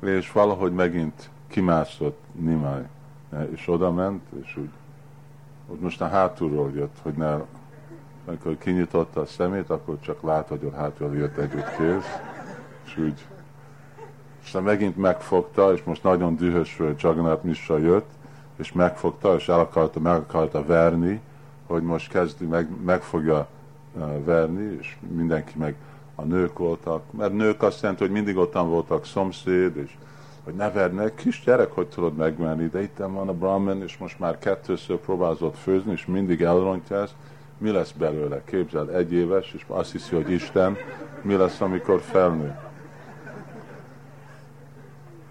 [0.00, 2.82] és valahogy megint kimászott Nimai,
[3.50, 4.70] és oda ment, és úgy,
[5.66, 7.40] úgy most a hátulról jött, hogy ne,
[8.26, 12.04] amikor kinyitotta a szemét, akkor csak lát, hogy ott hátulról jött egy kéz,
[12.84, 13.26] és úgy
[14.44, 18.10] aztán megint megfogta, és most nagyon dühös Jagannath Misra jött,
[18.56, 21.20] és megfogta, és el akarta, meg akarta verni,
[21.66, 23.46] hogy most kezdi, meg, meg fogja
[23.92, 25.74] uh, verni, és mindenki meg
[26.14, 29.90] a nők voltak, mert nők azt jelenti, hogy mindig ottan voltak szomszéd, és
[30.44, 34.18] hogy ne vernek, kis gyerek, hogy tudod megvenni, de itt van a Brahman, és most
[34.18, 37.14] már kettőször próbázott főzni, és mindig elrontja ezt,
[37.58, 38.42] mi lesz belőle?
[38.44, 40.76] Képzel, egy éves, és azt hiszi, hogy Isten,
[41.22, 42.54] mi lesz, amikor felnő?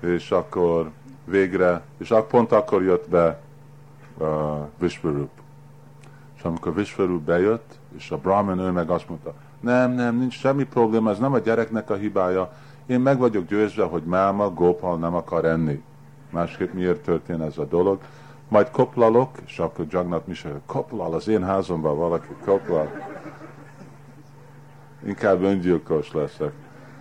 [0.03, 0.91] És akkor
[1.25, 3.41] végre, és pont akkor jött be
[4.17, 4.27] uh,
[4.77, 5.29] Vishvarup.
[6.35, 10.63] És amikor Vishvarup bejött, és a Brahman ő meg azt mondta, nem, nem, nincs semmi
[10.63, 12.53] probléma, ez nem a gyereknek a hibája.
[12.85, 15.83] Én meg vagyok győzve, hogy máma Gopal nem akar enni.
[16.29, 17.99] Másképp miért történt ez a dolog.
[18.47, 22.91] Majd koplalok, és akkor Jagnat Misha, koplal, az én házamban valaki koplal.
[25.05, 26.51] Inkább öngyilkos leszek.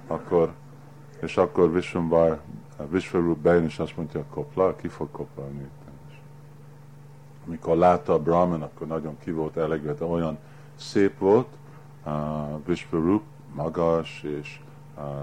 [0.06, 0.52] Akkor,
[1.20, 2.40] és akkor Vishwambar
[2.90, 5.68] Vishvarup bejön, és azt mondja, kopla, ki fog koplalni.
[7.46, 10.38] Amikor látta a Brahman, akkor nagyon ki volt elegedve, olyan
[10.74, 11.48] szép volt,
[12.04, 12.60] uh,
[13.54, 14.60] magas, és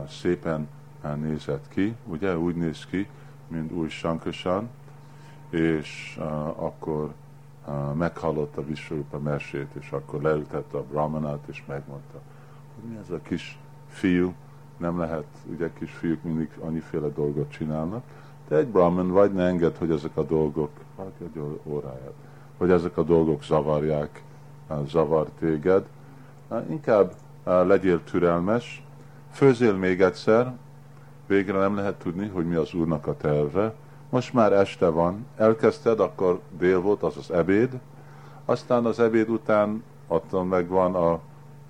[0.10, 0.68] szépen
[1.04, 3.08] uh, nézett ki, ugye, úgy néz ki,
[3.48, 4.70] mint új Sankosan,
[5.50, 7.14] és uh, akkor
[7.68, 8.64] uh, meghallotta
[9.12, 12.22] a mesét, és akkor leültette a Brahmanát, és megmondta,
[12.76, 13.58] hogy mi ez a kis
[13.88, 14.34] fiú,
[14.80, 18.04] nem lehet, ugye kisfiúk mindig annyiféle dolgot csinálnak,
[18.48, 22.14] de egy brahman vagy ne enged, hogy ezek a dolgok, hát egy óráját,
[22.58, 24.24] hogy ezek a dolgok zavarják,
[24.88, 25.86] zavar téged.
[26.70, 27.14] Inkább
[27.44, 28.84] legyél türelmes,
[29.32, 30.54] főzél még egyszer,
[31.28, 33.74] végre nem lehet tudni, hogy mi az Úrnak a terve.
[34.10, 37.80] Most már este van, elkezdted, akkor dél volt, az az ebéd,
[38.46, 41.12] aztán az ebéd után attól megvan a,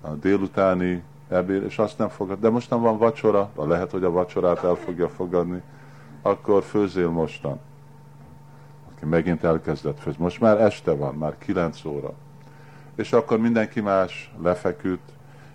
[0.00, 2.40] a délutáni ebéd, és azt nem fogad.
[2.40, 5.62] De mostan van vacsora, lehet, hogy a vacsorát el fogja fogadni,
[6.22, 7.60] akkor főzél mostan.
[8.94, 10.22] Aki megint elkezdett főzni.
[10.22, 12.12] Most már este van, már kilenc óra.
[12.94, 15.12] És akkor mindenki más lefeküdt,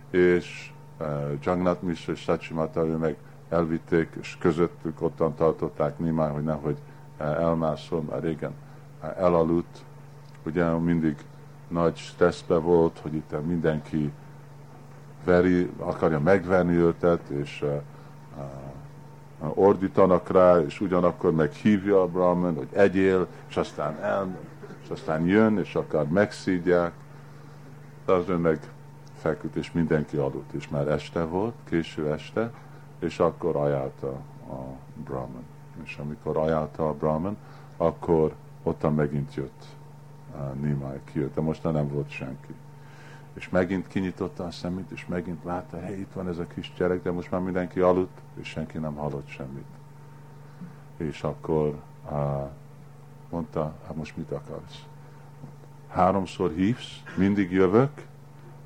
[0.10, 1.08] és uh,
[1.42, 3.16] Jagnat Mishra és Sachimata, ő meg
[3.50, 6.78] elvitték, és közöttük ottan tartották Nimán, hogy nehogy
[7.20, 8.54] uh, elmászol, már régen
[9.04, 9.84] uh, elaludt.
[10.46, 11.16] Ugye mindig
[11.68, 14.12] nagy stresszbe volt, hogy itt mindenki
[15.26, 17.82] veri, akarja megverni őtet, és uh,
[19.54, 24.38] ordítanak rá, és ugyanakkor meg hívja a Brahman, hogy egyél, és aztán el,
[24.84, 26.92] és aztán jön, és akár megszídják.
[28.06, 28.60] De az ön meg
[29.18, 32.52] feküdt, és mindenki aludt, és már este volt, késő este,
[33.00, 34.08] és akkor ajánlta
[34.50, 34.62] a
[35.06, 35.46] Brahman.
[35.84, 37.38] És amikor ajánlta a Brahman,
[37.78, 38.34] akkor
[38.64, 39.66] ottan megint jött
[40.36, 42.54] uh, Nimai, kijött, de most nem volt senki
[43.36, 47.02] és megint kinyitotta a szemét, és megint látta, hely, itt van ez a kis gyerek,
[47.02, 49.66] de most már mindenki aludt, és senki nem hallott semmit.
[50.98, 51.76] És akkor
[52.12, 52.50] uh,
[53.30, 54.84] mondta, hát most mit akarsz?
[55.88, 57.92] Háromszor hívsz, mindig jövök,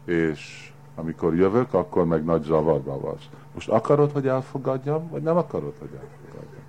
[0.05, 3.29] és amikor jövök, akkor meg nagy zavarba vagy.
[3.53, 6.63] Most akarod, hogy elfogadjam, vagy nem akarod, hogy elfogadjam?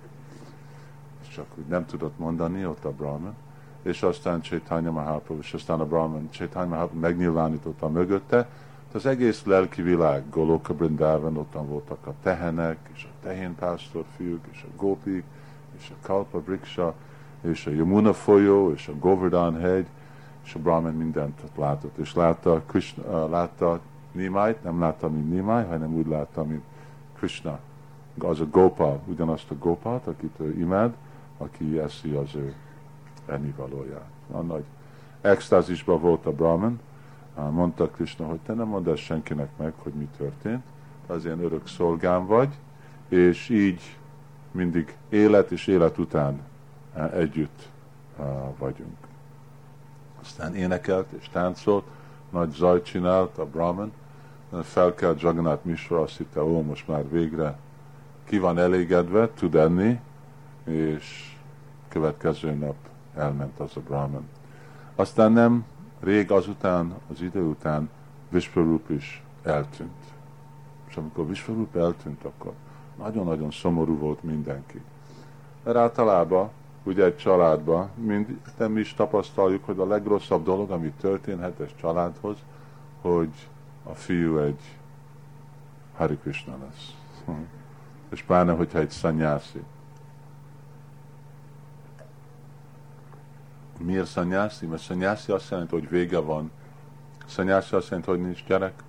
[1.21, 3.35] És csak úgy nem tudott mondani ott a Brahman
[3.81, 6.29] és aztán Chaitanya Mahaprabhu, és aztán a Brahman.
[6.31, 8.47] Chaitanya Mahaprabhu megnyilvánította mögötte,
[8.93, 14.63] az egész lelki világ, Goloka Brindavan, ottan voltak a tehenek, és a tehénpásztor fiúk, és
[14.63, 15.23] a gópik,
[15.77, 16.93] és a Kalpa Briksha,
[17.41, 19.85] és a Yamuna folyó, és a Govardhan hegy,
[20.43, 23.79] és a Brahman mindent látott, és látta, Krishna, látta
[24.11, 26.63] Nimájt, nem láttam, mint Nimáj, hanem úgy láttam, mint
[27.17, 27.59] Krishna.
[28.19, 30.93] Az a Gopal, ugyanazt a Gopalt, akit ő imád,
[31.37, 32.55] aki eszi az ő
[33.31, 34.09] ennivalóját.
[34.31, 34.63] A nagy
[35.21, 36.79] extázisban volt a Brahman,
[37.49, 40.63] mondta Krishna, hogy te nem mondd ezt senkinek meg, hogy mi történt,
[41.07, 42.49] az én örök szolgám vagy,
[43.07, 43.97] és így
[44.51, 46.41] mindig élet és élet után
[47.13, 47.69] együtt
[48.57, 48.97] vagyunk.
[50.21, 51.85] Aztán énekelt és táncolt,
[52.29, 53.91] nagy zaj csinált a Brahman,
[54.61, 57.57] felkelt Jagannath Mishra, azt hitte, ó, most már végre
[58.23, 59.99] ki van elégedve, tud enni,
[60.63, 61.35] és
[61.89, 62.75] következő nap
[63.21, 64.29] elment az a Brahman.
[64.95, 65.65] Aztán nem
[65.99, 67.89] rég azután, az idő után
[68.29, 70.03] Vishvarup is eltűnt.
[70.87, 72.53] És amikor Vishvarup eltűnt, akkor
[72.97, 74.81] nagyon-nagyon szomorú volt mindenki.
[75.63, 76.49] Mert általában,
[76.83, 82.37] ugye egy családban, mind nem is tapasztaljuk, hogy a legrosszabb dolog, ami történhet egy családhoz,
[83.01, 83.49] hogy
[83.83, 84.77] a fiú egy
[85.97, 86.95] Hari Krishna lesz.
[88.09, 89.63] És pláne, hogyha egy szanyászi.
[93.83, 94.65] Miért szanyászi?
[94.65, 96.51] Mert szanyászi azt jelenti, hogy vége van.
[97.25, 98.83] Szanyászi azt jelenti, hogy nincs gyerek,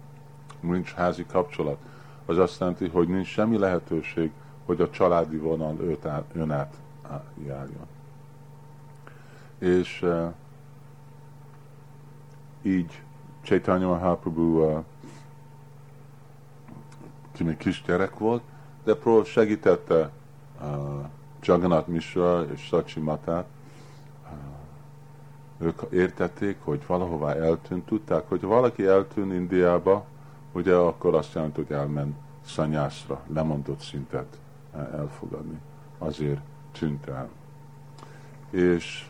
[0.60, 1.78] nincs házi kapcsolat.
[2.26, 4.30] Az azt jelenti, hogy nincs semmi lehetőség,
[4.64, 6.74] hogy a családi vonal őt át, ön át
[7.46, 7.86] járjon.
[9.58, 10.32] És uh,
[12.62, 13.02] így
[13.42, 14.84] Chaitanya Mahaprabhu uh,
[17.32, 18.42] ki még kisgyerek volt,
[18.84, 20.10] de Pro segítette
[20.60, 21.06] uh,
[21.42, 23.46] Jagannath Mishra és Sachi Matát,
[25.62, 30.04] ők értették, hogy valahová eltűnt, tudták, hogy valaki eltűnt Indiába,
[30.52, 32.14] ugye akkor azt jelenti, hogy elment
[32.46, 34.38] szanyászra, lemondott szintet
[34.92, 35.58] elfogadni.
[35.98, 36.40] Azért
[36.78, 37.28] tűnt el.
[38.50, 39.06] És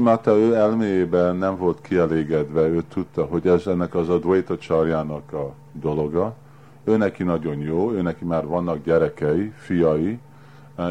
[0.00, 5.54] Mata ő elméjében nem volt kielégedve, ő tudta, hogy ez ennek az Advaita Csarjának a
[5.72, 6.34] dologa.
[6.84, 10.18] Ő neki nagyon jó, ő neki már vannak gyerekei, fiai,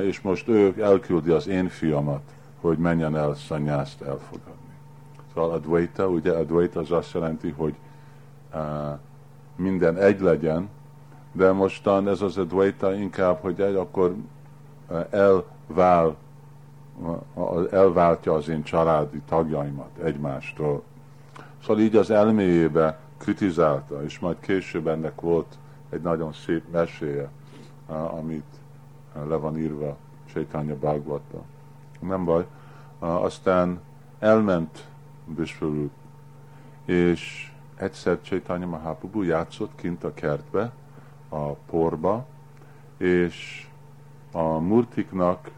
[0.01, 2.34] és most ő elküldi az én fiamat
[2.65, 4.73] hogy menjen el szanyászt elfogadni.
[5.33, 7.75] Szóval Advaita, ugye Advaita az azt jelenti, hogy
[8.53, 8.59] uh,
[9.55, 10.69] minden egy legyen,
[11.31, 14.15] de mostan ez az Advaita inkább, hogy egy, akkor
[14.89, 16.15] uh, elvál,
[17.33, 20.83] uh, elváltja az én családi tagjaimat egymástól.
[21.61, 25.57] Szóval így az elméjébe kritizálta, és majd később ennek volt
[25.89, 27.29] egy nagyon szép meséje,
[27.87, 28.59] amit
[29.27, 29.97] le van írva
[30.33, 31.43] Chaitanya Bhagavata
[32.07, 32.45] nem baj.
[32.99, 33.81] Aztán
[34.19, 34.87] elment
[35.25, 35.91] Vishvarup,
[36.85, 40.71] és egyszer Chaitanya Mahaprabhu játszott kint a kertbe,
[41.29, 42.25] a porba,
[42.97, 43.67] és
[44.31, 45.49] a murtiknak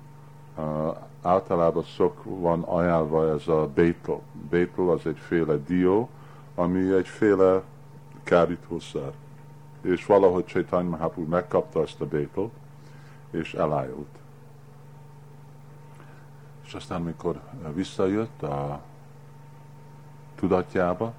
[1.22, 4.12] általában szok van ajánlva ez a bétl.
[4.50, 6.10] Bétl az egyféle dió,
[6.56, 7.62] ami egyféle
[8.24, 9.12] kárítószer.
[9.82, 12.44] És valahogy Chaitanya Mahaprabhu megkapta ezt a bétl,
[13.32, 14.17] és elájult.
[16.68, 17.40] És aztán, amikor
[17.74, 18.82] visszajött a
[20.36, 21.14] tudatjába,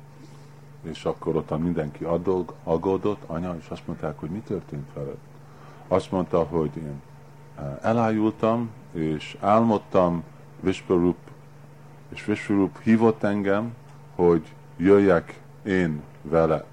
[0.82, 5.16] és akkor ott mindenki adog, aggódott, anya, és azt mondták, hogy mi történt veled.
[5.88, 7.02] Azt mondta, hogy én
[7.56, 10.24] e, elájultam, és álmodtam
[10.60, 11.16] Vishvarup,
[12.08, 13.74] és Vishvarup hívott engem,
[14.14, 16.64] hogy jöjjek én vele.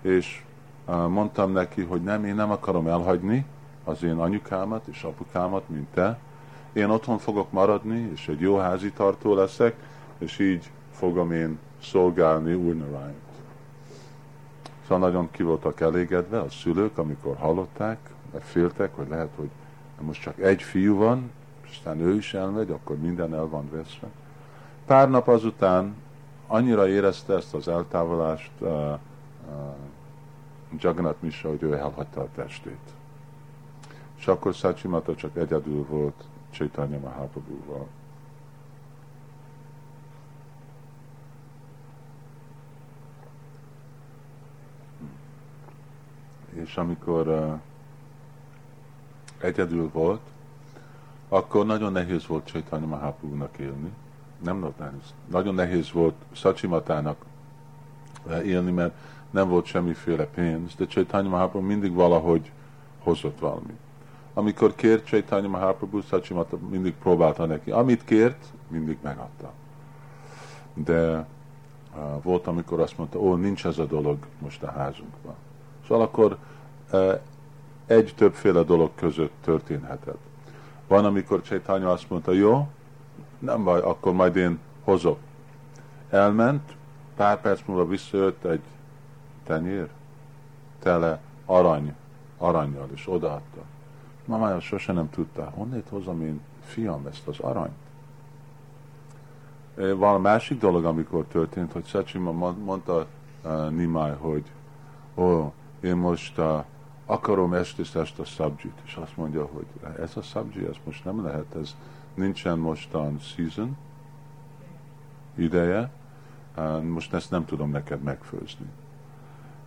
[0.00, 0.44] És
[0.88, 3.46] e, mondtam neki, hogy nem, én nem akarom elhagyni
[3.84, 6.18] az én anyukámat és apukámat, mint te,
[6.72, 9.76] én otthon fogok maradni, és egy jó házi tartó leszek,
[10.18, 13.14] és így fogom én szolgálni Úrnarányt.
[14.82, 17.98] Szóval nagyon ki voltak elégedve a szülők, amikor hallották,
[18.32, 19.50] mert féltek, hogy lehet, hogy
[20.00, 21.30] most csak egy fiú van,
[21.64, 24.08] és aztán ő is elmegy, akkor minden el van veszve.
[24.86, 25.94] Pár nap azután
[26.46, 28.98] annyira érezte ezt az eltávolást uh, uh,
[30.78, 32.78] Jagannath Misa, hogy ő elhagyta a testét.
[34.18, 37.86] És akkor Szácsimata csak egyedül volt Chaitanya Mahaprabhu-val.
[46.50, 47.60] És amikor uh,
[49.40, 50.20] egyedül volt,
[51.28, 53.92] akkor nagyon nehéz volt Chaitanya Mahaprabhu-nak élni.
[54.38, 55.14] Nem nehéz.
[55.26, 57.24] Nagyon nehéz volt Sacsimatának
[58.44, 58.94] élni, mert
[59.30, 62.52] nem volt semmiféle pénz, de Chaitanya Mahaprabhu mindig valahogy
[62.98, 63.78] hozott valamit
[64.34, 67.70] amikor kért Chaitanya Mahaprabhu, Sachimata mindig próbálta neki.
[67.70, 69.52] Amit kért, mindig megadta.
[70.74, 71.26] De
[71.96, 75.34] uh, volt, amikor azt mondta, ó, nincs ez a dolog most a házunkban.
[75.86, 76.36] Szóval akkor
[76.92, 77.20] uh,
[77.86, 80.18] egy többféle dolog között történhetett.
[80.86, 82.68] Van, amikor Chaitanya azt mondta, jó,
[83.38, 85.18] nem baj, akkor majd én hozok.
[86.10, 86.72] Elment,
[87.16, 88.62] pár perc múlva visszajött egy
[89.44, 89.88] tenyér,
[90.78, 91.94] tele arany,
[92.38, 93.60] aranyjal, és odaadta.
[94.30, 97.76] Mamája sose nem tudta, honnét hozom én, fiam, ezt az aranyt?
[99.96, 103.06] Van másik dolog, amikor történt, hogy Szacsima mondta
[103.44, 104.44] uh, Nimai, hogy
[105.14, 106.64] ó, oh, én most uh,
[107.06, 109.66] akarom ezt és ezt a szabjit, és azt mondja, hogy
[110.00, 111.76] ez a szabji, ez most nem lehet, ez
[112.14, 113.76] nincsen mostan season,
[115.34, 115.90] ideje,
[116.56, 118.66] uh, most ezt nem tudom neked megfőzni.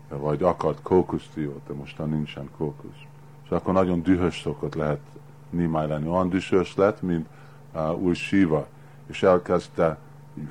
[0.09, 3.11] Vagy akart kókusztiót, de mostan nincsen kókusz.
[3.43, 4.99] És akkor nagyon dühös szokott lehet
[5.49, 6.07] Nimai lenni.
[6.07, 7.27] Olyan dühös lett, mint
[7.73, 8.67] uh, új síva,
[9.07, 9.97] és elkezdte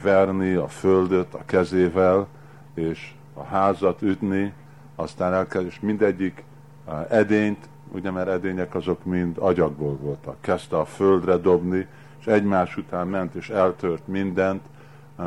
[0.02, 2.26] verni a földet a kezével,
[2.74, 4.52] és a házat ütni,
[4.96, 6.44] aztán elkezd, és mindegyik
[6.86, 11.86] uh, edényt, ugye mert edények azok mind agyagból voltak, kezdte a földre dobni,
[12.20, 14.62] és egymás után ment, és eltört mindent,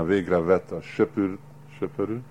[0.03, 1.37] végre vette a söpür,
[1.77, 2.21] söpörű,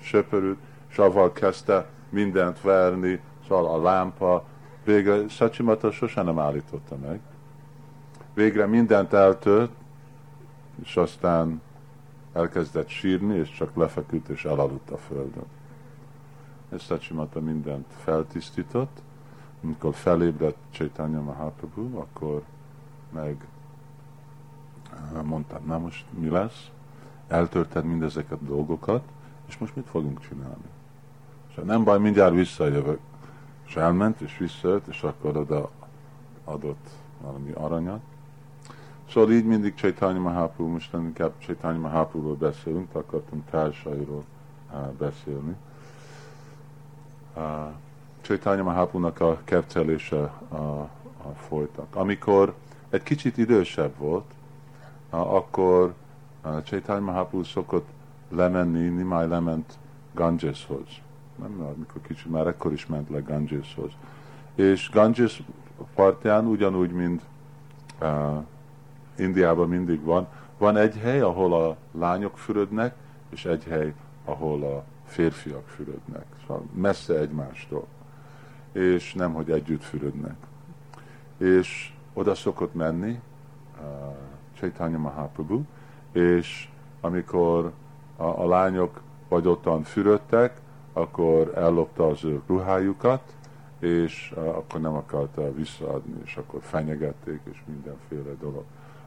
[0.00, 0.58] söpörűt,
[0.90, 4.44] és avval kezdte mindent verni, szóval a lámpa,
[4.84, 7.20] végre Szacsimata sosem nem állította meg.
[8.34, 9.72] Végre mindent eltört,
[10.82, 11.60] és aztán
[12.32, 15.46] elkezdett sírni, és csak lefeküdt, és elaludt a földön.
[16.68, 19.02] És Szacsimata mindent feltisztított,
[19.62, 22.42] amikor felébredt Chaitanya Mahaprabhu, akkor
[23.12, 23.46] meg
[24.92, 26.70] eh, mondta, na most mi lesz?
[27.28, 29.02] Eltörted mindezeket a dolgokat,
[29.46, 30.68] és most mit fogunk csinálni?
[31.48, 32.98] És nem baj, mindjárt visszajövök.
[33.66, 35.70] És elment, és visszajött, és akkor oda
[36.44, 36.88] adott
[37.20, 38.00] valami aranyat.
[39.10, 44.24] Szóval így mindig Chaitanya Mahaprabhu, most inkább Chaitanya Mahaprabhu-ról beszélünk, akartam társairól
[44.98, 45.56] beszélni.
[48.20, 50.86] Chaitanya Mahaprabhu-nak a kepcelése uh, uh,
[51.36, 51.96] folytak.
[51.96, 52.54] Amikor
[52.90, 54.24] egy kicsit idősebb volt,
[55.10, 55.94] akkor
[56.64, 57.88] Chaitanya Mahaprabhu szokott
[58.28, 59.78] lemenni, Nimai lement
[60.12, 61.03] Gangeshoz.
[61.36, 63.90] Nem, amikor kicsit, már ekkor is ment le Gangeshoz.
[64.54, 65.42] És Ganges
[65.94, 67.22] partján ugyanúgy, mint
[68.00, 68.42] uh,
[69.16, 70.26] Indiában mindig van,
[70.58, 72.94] van egy hely, ahol a lányok fürödnek,
[73.30, 76.24] és egy hely, ahol a férfiak fürödnek.
[76.46, 77.86] Szóval messze egymástól.
[78.72, 80.36] És nem, hogy együtt fürödnek.
[81.36, 83.20] És oda szokott menni
[83.80, 83.86] uh,
[84.58, 85.62] Chaitanya Mahaprabhu,
[86.12, 86.68] és
[87.00, 87.72] amikor
[88.16, 90.60] a, a lányok vagy ottan fürödtek,
[90.94, 93.22] akkor ellopta az ő ruhájukat,
[93.78, 98.64] és akkor nem akarta visszaadni, és akkor fenyegették, és mindenféle dolog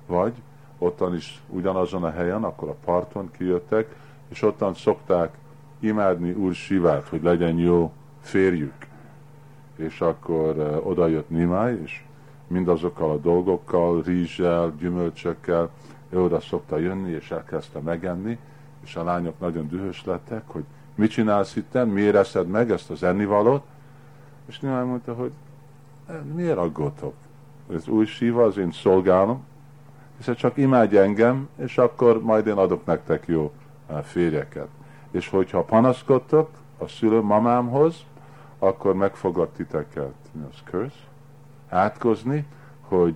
[0.08, 0.34] vagy
[0.78, 3.96] ottan is ugyanazon a helyen, akkor a parton kijöttek,
[4.28, 5.38] és ottan szokták
[5.80, 8.88] imádni Úr Sivát, hogy legyen jó férjük.
[9.76, 12.04] És akkor oda jött Nimai, és
[12.48, 15.70] mindazokkal a dolgokkal, rizssel, gyümölcsökkel,
[16.10, 18.38] ő oda szokta jönni, és elkezdte megenni,
[18.84, 20.64] és a lányok nagyon dühös lettek, hogy
[20.98, 23.64] mit csinálsz itten, miért eszed meg ezt az ennivalót?
[24.45, 25.32] És Nimai mondta, hogy
[26.34, 27.14] miért aggódtok?
[27.74, 29.43] Ez új síva, az én szolgálom,
[30.18, 33.52] hiszen csak imádj engem, és akkor majd én adok nektek jó
[34.04, 34.68] férjeket.
[35.12, 37.95] És hogyha panaszkodtok a szülő mamámhoz,
[38.60, 40.14] akkor megfogad titeket,
[40.50, 40.98] az curse,
[41.70, 42.45] átkozni,
[42.82, 43.16] hogy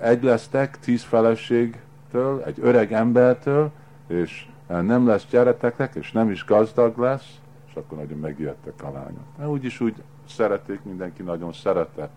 [0.00, 3.70] egy lesztek tíz feleségtől, egy öreg embertől,
[4.06, 7.38] és nem lesz gyereteknek, és nem is gazdag lesz,
[7.68, 9.52] és akkor nagyon megijedtek a lányok.
[9.52, 12.08] Úgyis úgy szerették, mindenki nagyon szerette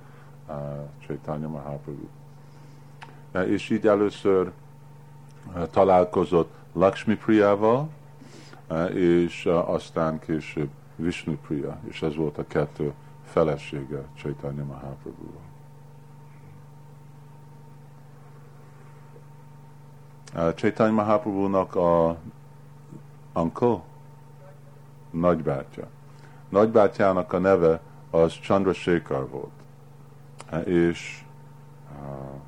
[0.47, 0.55] uh,
[1.05, 2.07] Chaitanya Mahaprabhu
[3.43, 4.51] és így először
[5.55, 7.89] eh, találkozott Lakshmi Priyával,
[8.67, 12.93] eh, és aztán később Vishnu Priya, és ez volt a kettő
[13.23, 15.25] felesége Chaitanya mahaprabhu
[20.55, 22.17] Chaitanya Mahaprabhu-nak a
[23.35, 23.81] uncle,
[25.11, 25.87] nagybátyja.
[26.49, 29.51] Nagybátyjának a neve az Chandrasekhar volt.
[30.67, 31.23] És
[31.91, 32.39] uh,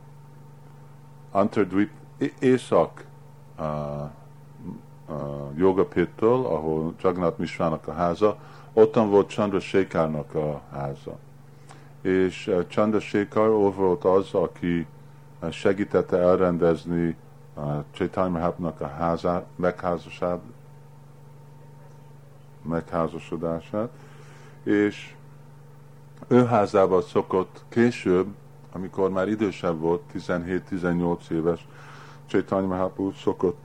[1.32, 1.92] Antardvip
[2.40, 3.06] észak
[3.60, 3.66] uh,
[5.08, 8.38] uh, Jogapittől, ahol Jagnat Misvának a háza,
[8.74, 11.18] ottan volt Chandrasekharnak a háza.
[12.02, 14.88] És uh, Chandrasekhar volt az, aki
[15.42, 17.16] uh, segítette elrendezni
[17.56, 20.40] uh, Chaitanya a házát, megházasát,
[22.68, 23.89] megházasodását,
[24.63, 25.15] és
[26.28, 28.28] ő házában szokott később
[28.78, 31.68] amikor már idősebb volt, 17-18 éves,
[32.26, 33.57] Chaitanya Mahaprabhu szokott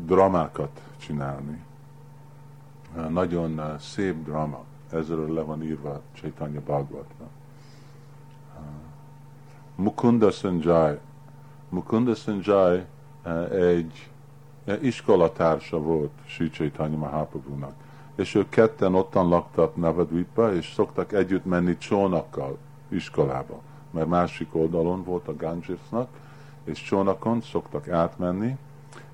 [0.00, 1.64] dramákat csinálni.
[3.08, 4.64] Nagyon szép drama.
[4.90, 7.26] Ezzel le van írva Chaitanya Bhagavatra.
[8.56, 8.64] Uh,
[9.74, 10.98] Mukunda Sanjay.
[11.68, 12.84] Mukunda Sanjay
[13.24, 14.10] uh, egy
[14.80, 17.74] iskolatársa volt Sri Chaitanya Mahaprabhu-nak.
[18.14, 22.58] És ők ketten ottan laktak Navadvipba, és szoktak együtt menni csónakkal
[22.88, 23.60] iskolába,
[23.90, 26.08] mert másik oldalon volt a Gangesnak,
[26.64, 28.56] és csónakon szoktak átmenni,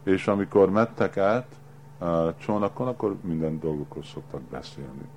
[0.03, 1.47] és amikor mettek át
[1.99, 5.09] a csónakon, akkor minden dolgokról szoktak beszélni.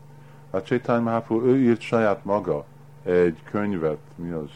[0.50, 2.66] A Csétány Mahaprabhu, ő írt saját maga
[3.04, 4.50] egy könyvet, mi az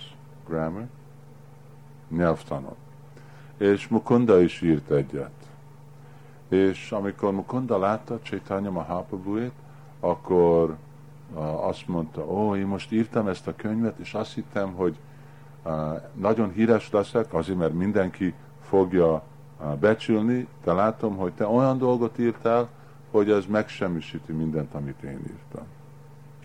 [0.47, 0.85] grammar?
[2.07, 2.75] Nyelvtanot.
[3.57, 5.44] És Mukunda is írt egyet.
[6.49, 9.53] És amikor Mukunda látta Csétánya Mahaprabhuét,
[9.99, 10.75] akkor
[11.61, 14.95] azt mondta, ó, én most írtam ezt a könyvet, és azt hittem, hogy
[16.13, 19.23] nagyon híres leszek, azért, mert mindenki fogja
[19.79, 22.69] becsülni, de látom, hogy te olyan dolgot írtál,
[23.11, 25.65] hogy ez megsemmisíti mindent, amit én írtam.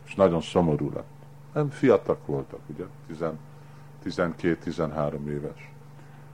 [0.07, 1.05] És nagyon szomorú lett.
[1.53, 2.85] Nem fiatak voltak, ugye,
[4.05, 5.73] 12-13 éves.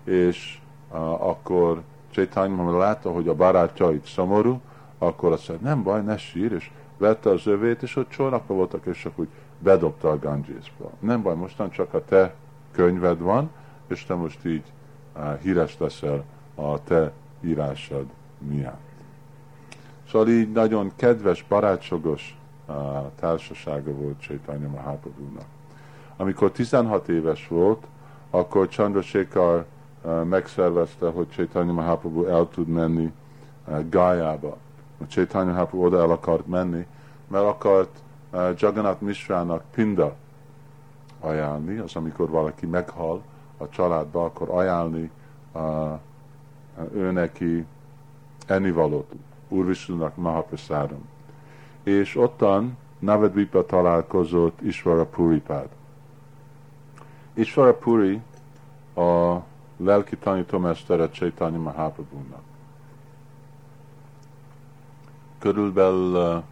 [0.05, 0.61] És
[0.91, 1.83] uh, akkor
[2.17, 4.61] Chaitanya látta, hogy a barátja itt szomorú,
[4.99, 8.87] akkor azt mondja, nem baj, ne sír, és vette az övét, és ott csónakba voltak,
[8.87, 10.91] és csak úgy bedobta a Gangesba.
[10.99, 12.35] Nem baj, mostan csak a te
[12.71, 13.51] könyved van,
[13.87, 14.63] és te most így
[15.17, 18.07] uh, híres leszel a te írásod
[18.39, 18.81] miatt.
[20.11, 22.39] Szóval így nagyon kedves, barátságos
[23.21, 25.47] társasága volt Chaitanya Mahaprabhu-nak.
[26.17, 27.87] Amikor 16 éves volt,
[28.31, 29.65] akkor Chandrasekhar
[30.25, 33.13] megszervezte, hogy Chaitanya Mahaprabhu el tud menni
[33.91, 34.57] Gájába.
[35.01, 36.87] A Chaitanya Mahaprabhu oda el akart menni,
[37.29, 38.03] mert akart
[38.57, 40.15] Jagannath Mishrának pinda
[41.21, 43.23] ajánlni, az amikor valaki meghal
[43.57, 45.11] a családba, akkor ajánlni
[46.95, 47.67] ő neki
[48.47, 49.13] ennivalót,
[49.49, 51.09] Úr Vishnunak Mahaprasadam.
[51.83, 55.69] És ottan Navadvipa találkozott Isvara Puripád.
[57.35, 58.21] Isvara Puri
[58.95, 59.37] a
[59.77, 62.43] lelki tanítómestere Chaitanya Mahaprabhu-nak.
[65.39, 66.43] Körülbelül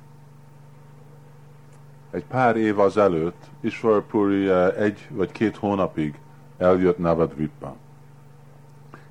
[2.10, 6.18] egy pár év az előtt Isvara Puri egy vagy két hónapig
[6.58, 7.76] eljött Navadvipa.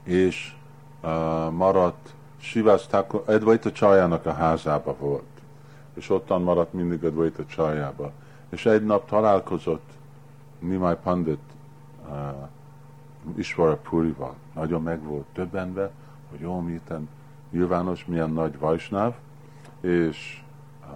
[0.03, 0.55] És
[1.51, 5.23] maradt Sivas Thakur, Edvaita Csajának a házába volt.
[5.93, 8.11] És ottan maradt mindig Edvaita Csajába.
[8.49, 9.89] És egy nap találkozott
[10.59, 11.41] Nimai Pandit
[13.35, 14.35] Isvara Purival.
[14.53, 15.91] Nagyon meg volt többenve,
[16.29, 17.09] hogy jó, milyen
[17.51, 19.13] nyilvános, milyen nagy vajsnáv,
[19.79, 20.41] és
[20.81, 20.87] uh,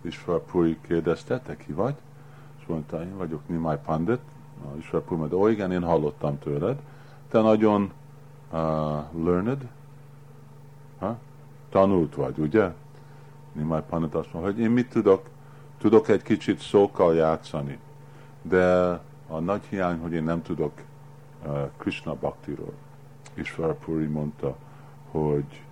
[0.00, 1.94] Isvara Puri kérdezte, te ki vagy?
[2.60, 4.20] És mondta, én vagyok Nimai Pandit.
[4.64, 6.78] Uh, Isvara Puri mondta, ó igen, én hallottam tőled.
[7.28, 7.92] Te nagyon
[8.52, 8.58] uh,
[9.24, 9.68] learned,
[10.98, 11.16] ha?
[11.68, 12.72] tanult vagy, ugye?
[13.52, 15.28] Nimai Pandit azt mondta, hogy én mit tudok?
[15.78, 17.78] Tudok egy kicsit szókkal játszani,
[18.42, 18.64] de
[19.28, 20.72] a nagy hiány, hogy én nem tudok
[21.76, 22.72] Krishna Bhaktiról.
[23.34, 24.56] Isvarapuri mondta,
[25.10, 25.62] hogy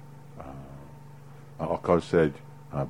[1.56, 2.40] akarsz egy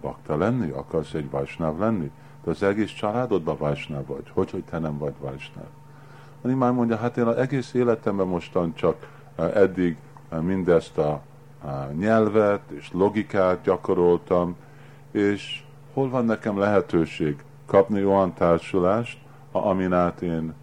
[0.01, 2.11] bakta lenni, akarsz egy vajsnáv lenni,
[2.45, 4.31] de az egész családodban vajsnáv vagy.
[4.33, 5.67] Hogy, hogy te nem vagy vajsnáv?
[6.43, 9.97] Ani már mondja, hát én az egész életemben mostan csak eddig
[10.41, 11.23] mindezt a
[11.99, 14.57] nyelvet és logikát gyakoroltam,
[15.11, 19.19] és hol van nekem lehetőség kapni olyan társulást,
[19.53, 20.55] amin át én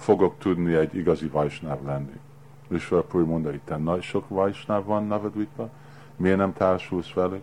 [0.00, 2.20] fogok tudni egy igazi vajsnáv lenni.
[2.68, 5.68] Vishwapuri mondta, itt nagy sok vajsnáv van Navadvipba,
[6.16, 7.42] miért nem társulsz velük?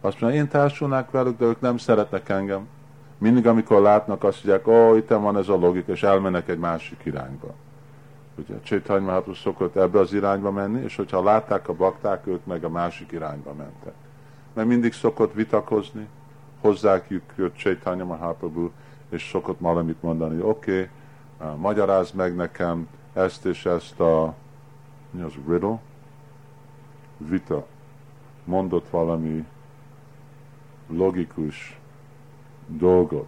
[0.00, 2.68] Azt mondja, én társulnák velük, de ők nem szeretnek engem.
[3.18, 6.58] Mindig, amikor látnak, azt mondják, ó, oh, itt van ez a logika, és elmennek egy
[6.58, 7.54] másik irányba.
[8.34, 12.64] Ugye Csétany Mahaprabhu szokott ebbe az irányba menni, és hogyha látták a bakták, ők meg
[12.64, 13.94] a másik irányba mentek.
[14.52, 16.08] Mert mindig szokott vitakozni,
[16.60, 18.70] hozzák jött Csétanya Mahaprabhu,
[19.08, 20.88] és szokott valamit mondani, oké, okay,
[21.56, 24.34] magyarázd meg nekem ezt és ezt a,
[25.10, 25.78] mi az, riddle?
[27.16, 27.66] Vita.
[28.44, 29.44] Mondott valami
[30.88, 31.78] logikus
[32.66, 33.26] dolgot,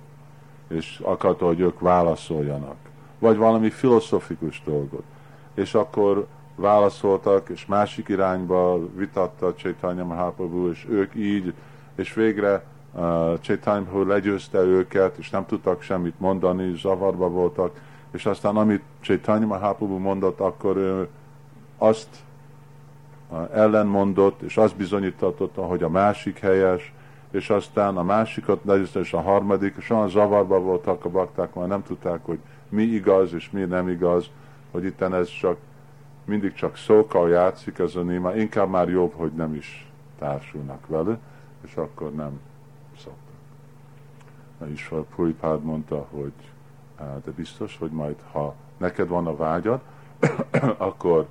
[0.68, 2.76] és akarta, hogy ők válaszoljanak.
[3.18, 5.02] Vagy valami filozofikus dolgot.
[5.54, 11.54] És akkor válaszoltak, és másik irányba vitatta Chaitanya Mahaprabhu, és ők így,
[11.94, 17.80] és végre uh, Chaitanya legyőzte őket, és nem tudtak semmit mondani, zavarba voltak,
[18.14, 21.08] és aztán amit Chaitanya Mahaprabhu mondott, akkor ő
[21.78, 22.08] azt
[23.52, 26.92] ellenmondott, és azt bizonyította, hogy a másik helyes,
[27.30, 31.68] és aztán a másikat legyőzte, és a harmadik, és olyan zavarba voltak a bakták, mert
[31.68, 32.38] nem tudták, hogy
[32.68, 34.30] mi igaz, és mi nem igaz,
[34.70, 35.56] hogy itt ez csak
[36.24, 41.18] mindig csak szókkal játszik ez a néma, inkább már jobb, hogy nem is társulnak vele,
[41.64, 42.40] és akkor nem
[44.72, 46.32] is a Puripád mondta, hogy
[46.98, 49.80] de biztos, hogy majd ha neked van a vágyad,
[50.76, 51.26] akkor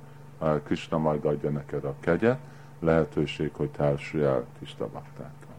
[0.64, 2.38] Krishna majd adja neked a kegyet,
[2.78, 5.54] lehetőség, hogy társulj el tiszta baktákkal.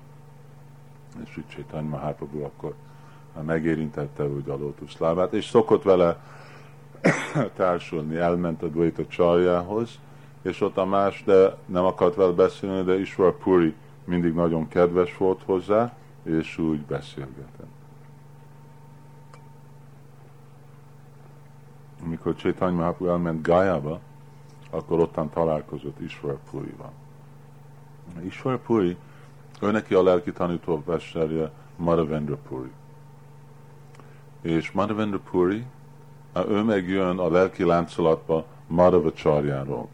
[1.24, 2.74] és úgy Chaitanya Mahaprabhu akkor
[3.42, 4.58] megérintette úgy a
[4.98, 6.18] lábát, és szokott vele
[7.56, 10.00] társulni, elment a Dvaita Csarjához,
[10.42, 15.18] és ott a más, de nem akart vele beszélni, de Iswar Puri mindig nagyon kedves
[15.18, 15.94] volt hozzá,
[16.24, 17.75] és úgy beszélgetett.
[22.06, 24.00] Amikor Chaitanya Mahaprabhu elment Gájába,
[24.70, 26.92] akkor ottan találkozott Iswar Purival.
[28.24, 28.98] Iswar Puri,
[29.62, 32.72] ő neki a lelki tanító mesterje Madhavendra Puri.
[34.42, 35.66] És Madhavendra Puri,
[36.48, 39.88] ő megjön a lelki láncolatba Madhava Csarjáról.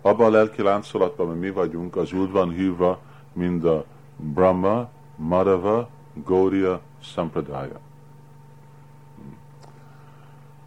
[0.00, 2.98] Abban a lelki láncolatban, mi vagyunk, az úgy van hívva,
[3.32, 3.84] mint a
[4.16, 5.88] Brahma, Madhava,
[6.24, 7.80] Gaudiya, Sampradaya.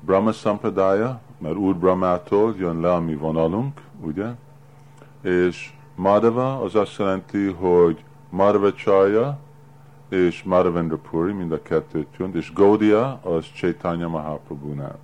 [0.07, 4.27] Brahma Sampradaya, mert Úr Brahmától jön le a mi vonalunk, ugye?
[5.21, 8.03] És Madhava az azt jelenti, hogy
[8.75, 9.37] Charya
[10.09, 14.97] és Madhavendra Puri, mind a kettőt jön, és Gaudiya az Chaitanya Mahaprabhu-nál.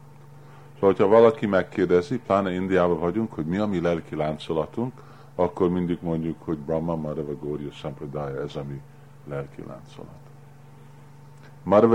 [0.74, 4.94] Szóval, hogyha valaki megkérdezi, pláne Indiában vagyunk, hogy mi a mi lelki láncolatunk,
[5.36, 8.82] akkor mindig mondjuk, hogy Brahma Madhava Gaudiya Sampradaya, ez a mi
[9.30, 10.22] lelki láncolat.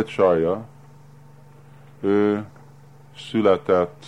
[0.07, 0.65] Charya,
[2.01, 2.47] ő
[3.19, 4.05] született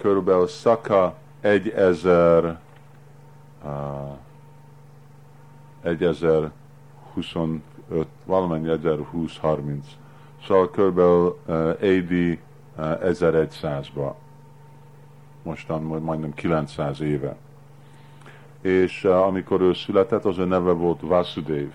[0.00, 2.58] körülbelül Szaka 1000
[3.64, 3.70] uh,
[5.82, 7.62] 1025,
[8.24, 9.78] valamennyi 1020-30.
[10.46, 12.38] Szóval körülbelül uh, AD uh,
[12.76, 14.14] 1100-ba.
[15.42, 17.36] Mostan majdnem 900 éve.
[18.60, 21.70] És uh, amikor ő született, az ő neve volt Vasudev.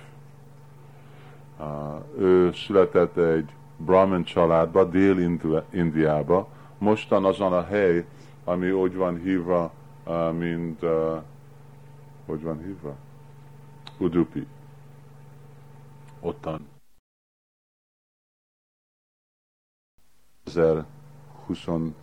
[2.18, 6.48] Ő született egy Brahmin családba, Dél-Indiába,
[6.78, 8.06] mostan azon a hely,
[8.44, 9.72] ami úgy van hívva,
[10.38, 10.80] mint,
[12.26, 12.96] hogy van hívva?
[13.98, 14.48] Udupi.
[16.20, 16.68] Ottan.
[20.44, 21.94] 1025,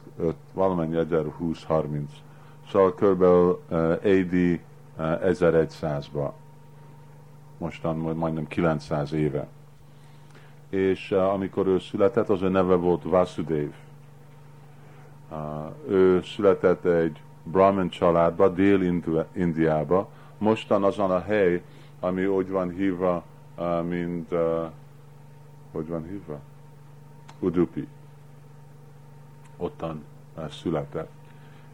[0.53, 2.03] valamennyi 1020-30.
[2.71, 3.23] Szóval kb.
[4.05, 4.61] AD uh,
[4.97, 6.33] 1100-ba.
[7.63, 9.47] Mostan majdnem 900 éve.
[10.69, 13.71] És uh, amikor ő született, az ő neve volt Vasudev
[15.89, 20.09] ő született egy Brahmin családba, Dél-Indiába,
[20.39, 21.63] mostan azon a hely,
[22.01, 23.25] ami úgy van hívva,
[23.89, 24.29] mint,
[25.73, 26.39] hogy van hívva?
[27.39, 27.89] Udupi.
[29.57, 30.05] Ottan
[30.51, 31.11] született.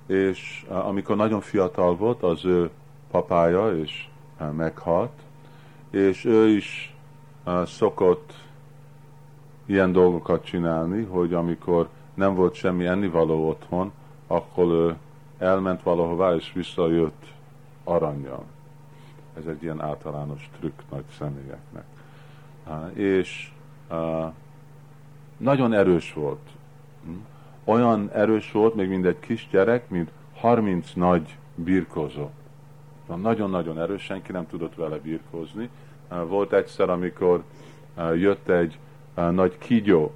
[0.06, 2.70] És amikor nagyon fiatal volt, az ő
[3.10, 4.10] papája is
[4.52, 5.22] meghalt,
[5.90, 6.94] és ő is
[7.64, 8.32] szokott
[9.66, 13.92] ilyen dolgokat csinálni, hogy amikor nem volt semmi ennivaló otthon,
[14.26, 14.96] akkor ő
[15.38, 17.26] elment valahová és visszajött
[17.84, 18.44] aranyjal.
[19.38, 21.84] Ez egy ilyen általános trükk nagy személyeknek.
[22.92, 23.52] És
[25.36, 26.50] nagyon erős volt.
[27.04, 27.12] Hm?
[27.64, 32.28] Olyan erős volt, még mint egy kis gyerek, mint 30 nagy birkozó.
[33.16, 35.70] Nagyon-nagyon erős, senki nem tudott vele birkózni.
[36.26, 37.42] Volt egyszer, amikor
[38.14, 38.78] jött egy
[39.14, 40.12] nagy kígyó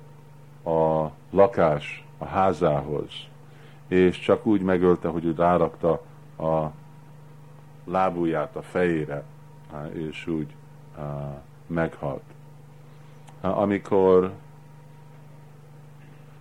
[0.64, 3.10] a lakás a házához,
[3.88, 6.02] és csak úgy megölte, hogy ő rárakta
[6.38, 6.70] a
[7.84, 9.24] lábujját a fejére,
[9.92, 10.54] és úgy
[11.66, 12.22] meghalt.
[13.40, 14.32] Amikor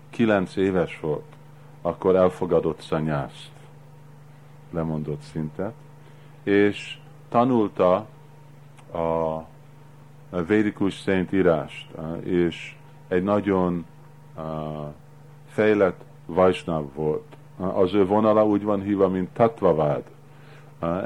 [0.09, 1.35] kilenc éves volt,
[1.81, 3.51] akkor elfogadott szanyászt,
[4.71, 5.73] lemondott szintet,
[6.43, 6.97] és
[7.29, 8.07] tanulta
[8.91, 11.87] a védikus szentírást,
[12.23, 12.75] és
[13.07, 13.85] egy nagyon
[15.47, 17.35] fejlett Vajsnav volt.
[17.57, 20.03] Az ő vonala úgy van hívva, mint Tatvavád.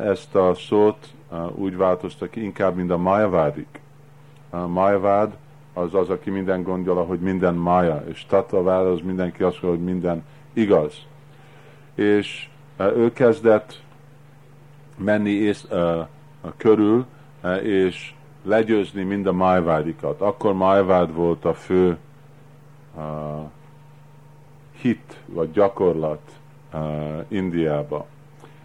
[0.03, 1.13] Ezt a szót
[1.55, 3.79] úgy változtak ki inkább, mint a Majavádik.
[4.67, 5.35] Majavád
[5.73, 9.93] az az, aki minden gondolja, hogy minden Maja, és Tatvavád az mindenki azt mondja, hogy
[9.93, 10.23] minden
[10.53, 10.95] igaz.
[11.95, 13.81] És ő kezdett
[14.97, 16.07] menni ész, uh,
[16.57, 17.05] körül,
[17.63, 20.21] és legyőzni mind a Majavádikat.
[20.21, 21.97] Akkor Majavád volt a fő
[22.95, 23.03] uh,
[24.81, 26.31] hit vagy gyakorlat
[26.73, 26.81] uh,
[27.27, 28.05] Indiába.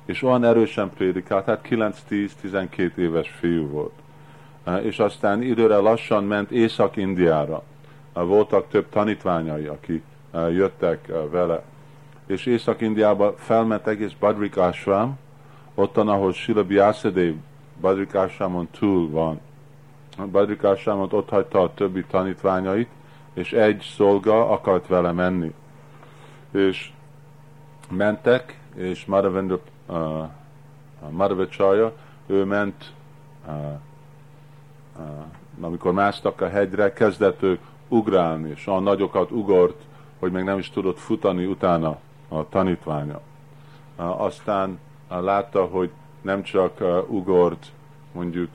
[0.05, 3.93] És olyan erősen prédikált, tehát 9-10-12 éves fiú volt.
[4.67, 7.63] Uh, és aztán időre lassan ment Észak-Indiára.
[8.13, 10.03] Voltak több tanítványai, akik
[10.33, 11.63] jöttek vele.
[12.27, 15.19] És Észak-Indiába felment egész Badrik Ashram,
[15.81, 17.35] ottan, ahol Sila Byasadev
[17.81, 19.41] Badrik Ashramon túl van.
[20.31, 22.89] Badrik Ashramot ott hagyta a többi tanítványait,
[23.33, 25.55] és egy szolga akart vele menni.
[26.51, 26.93] És
[27.91, 30.29] mentek, és Madhavendra uh,
[31.11, 31.93] Madhavacharya,
[32.27, 32.93] ő ment,
[33.47, 33.55] uh,
[34.99, 35.05] uh,
[35.61, 39.83] amikor másztak a hegyre, kezdett ők ugrálni, és olyan nagyokat ugort,
[40.19, 43.21] hogy még nem is tudott futani utána a tanítványa.
[43.99, 44.79] Uh, aztán
[45.19, 45.91] látta, hogy
[46.23, 47.67] nem csak ugort
[48.13, 48.49] mondjuk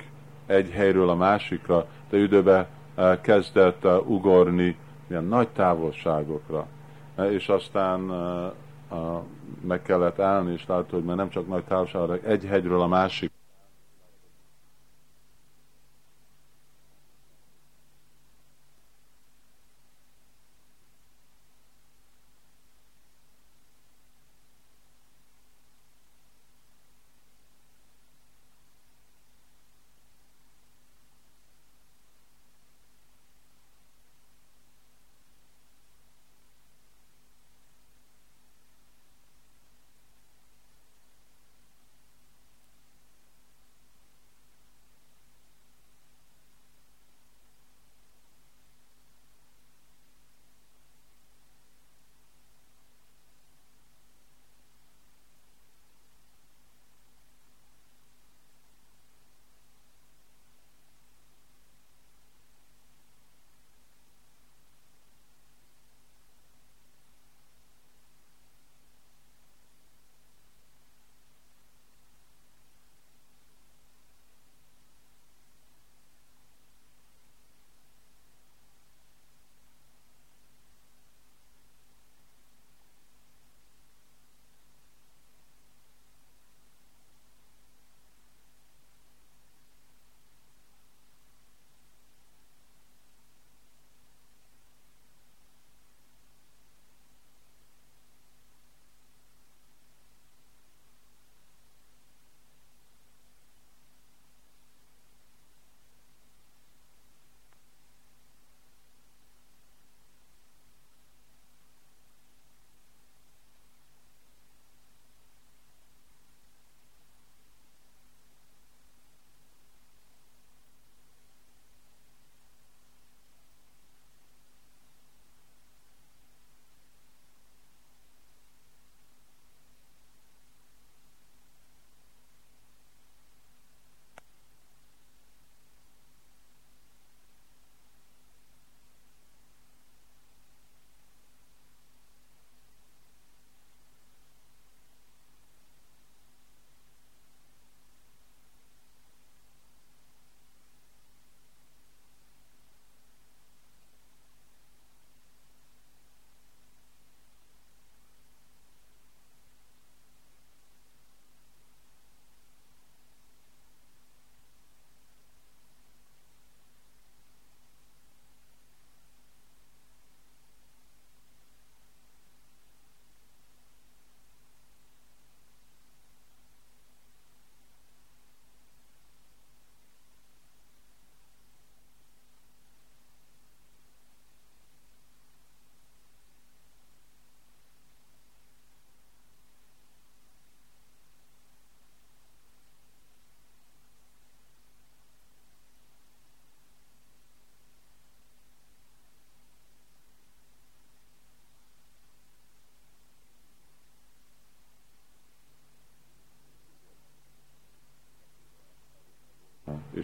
[0.46, 2.68] egy helyről a másikra, de időben
[3.22, 4.78] kezdett ugorni
[5.08, 6.68] ilyen nagy távolságokra.
[7.30, 8.00] És aztán
[9.62, 13.32] meg kellett állni, és látta, hogy már nem csak nagy távolságra, egy hegyről a másik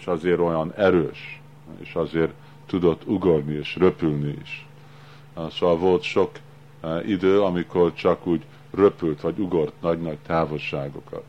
[0.02, 1.42] és azért olyan erős,
[1.80, 2.32] és azért
[2.66, 4.68] tudott ugorni és röpülni is.
[5.52, 6.32] Szóval volt sok
[6.82, 8.42] e, idő, amikor csak úgy
[8.74, 11.24] röpült vagy ugort nagy-nagy távolságokat.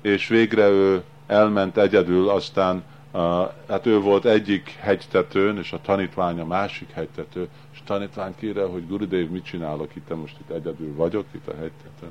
[0.00, 3.20] És végre ő elment egyedül, aztán uh,
[3.68, 8.86] hát ő volt egyik hegytetőn, és a tanítványa másik hegytető, és a tanítvány kére, hogy
[8.86, 12.10] Gurudev, mit csinálok itt, most itt egyedül vagyok, itt a hegytetőn.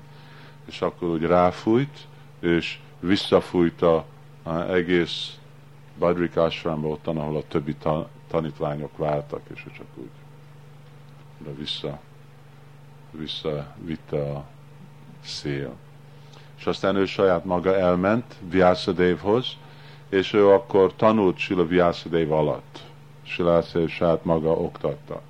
[0.65, 2.07] És akkor úgy ráfújt,
[2.39, 4.05] és visszafújta
[4.43, 5.37] uh, egész
[5.99, 10.09] Badrik Ashramba ottan, ahol a többi ta, tanítványok váltak, és csak úgy
[11.43, 11.99] de vissza,
[13.11, 14.43] vissza vitte a
[15.23, 15.73] szél.
[16.57, 19.57] És aztán ő saját maga elment Vyászadévhoz,
[20.09, 22.79] és ő akkor tanult Sila Vyászadév alatt.
[23.23, 25.21] Sila saját maga oktatta.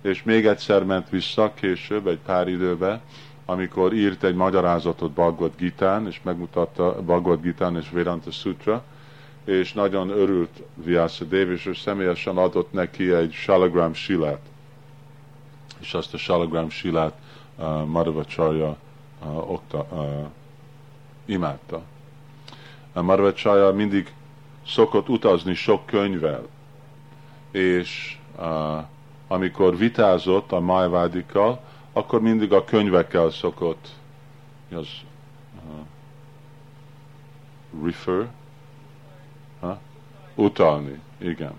[0.00, 3.00] És még egyszer ment vissza később, egy pár időbe,
[3.44, 8.84] amikor írt egy magyarázatot Bhagavad Gitán, és megmutatta Bhagavad Gitán és Vedanta Sutra,
[9.44, 10.62] és nagyon örült
[11.28, 14.40] Dev, és ő személyesen adott neki egy Shalagram silát.
[15.80, 17.14] És azt a Shalagram silát
[17.56, 18.76] uh, Madhavacharya
[19.22, 20.26] uh, okta, uh,
[21.24, 21.82] imádta.
[22.92, 24.12] Marvacsaja mindig
[24.66, 26.46] szokott utazni sok könyvvel,
[27.50, 28.84] és uh,
[29.28, 31.60] amikor vitázott a májvádikkal,
[31.92, 33.88] akkor mindig a könyvekkel szokott
[34.70, 34.88] az,
[35.54, 35.86] uh,
[37.84, 38.28] refer,
[39.60, 39.76] uh,
[40.34, 41.52] utalni, igen.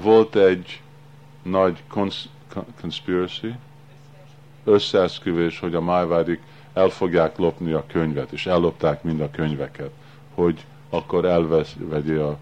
[0.00, 0.82] Volt egy
[1.42, 2.28] nagy cons-
[2.80, 3.54] conspiracy,
[4.64, 6.40] összeesküvés, hogy a májvádik
[6.72, 9.90] el fogják lopni a könyvet, és ellopták mind a könyveket,
[10.34, 12.38] hogy akkor elvegye a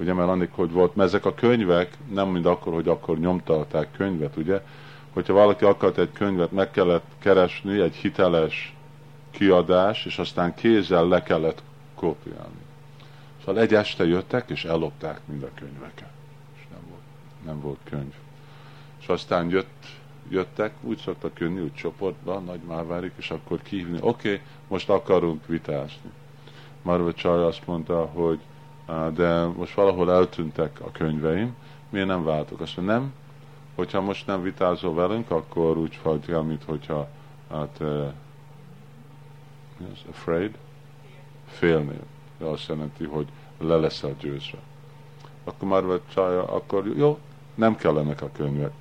[0.00, 3.88] ugye, mert annak, hogy volt, mert ezek a könyvek nem mind akkor, hogy akkor nyomtatták
[3.96, 4.62] könyvet, ugye,
[5.12, 8.76] hogyha valaki akart egy könyvet, meg kellett keresni egy hiteles
[9.30, 11.62] kiadás, és aztán kézzel le kellett
[11.94, 12.59] kópiálni.
[13.44, 16.08] Szóval egy este jöttek, és ellopták mind a könyveket.
[16.56, 17.02] És nem volt,
[17.44, 18.14] nem volt könyv.
[19.00, 19.86] És aztán jött,
[20.28, 25.46] jöttek, úgy szoktak jönni, úgy csoportban, nagy márvárik, és akkor kihívni, oké, okay, most akarunk
[25.46, 26.10] vitázni.
[26.82, 28.40] Marva Csarja azt mondta, hogy
[29.14, 31.54] de most valahol eltűntek a könyveim,
[31.88, 32.60] miért nem váltok?
[32.60, 33.12] Azt mondja, nem,
[33.74, 37.08] hogyha most nem vitázol velünk, akkor úgy vagy mint hogyha
[37.50, 38.12] hát, uh,
[39.88, 40.56] yes, afraid,
[41.46, 42.06] félnél.
[42.40, 43.26] Azt jelenti, hogy
[43.58, 44.58] le leszel győzve.
[45.44, 47.18] Akkor már csaja, akkor jó,
[47.54, 48.72] nem kellenek a könyvek.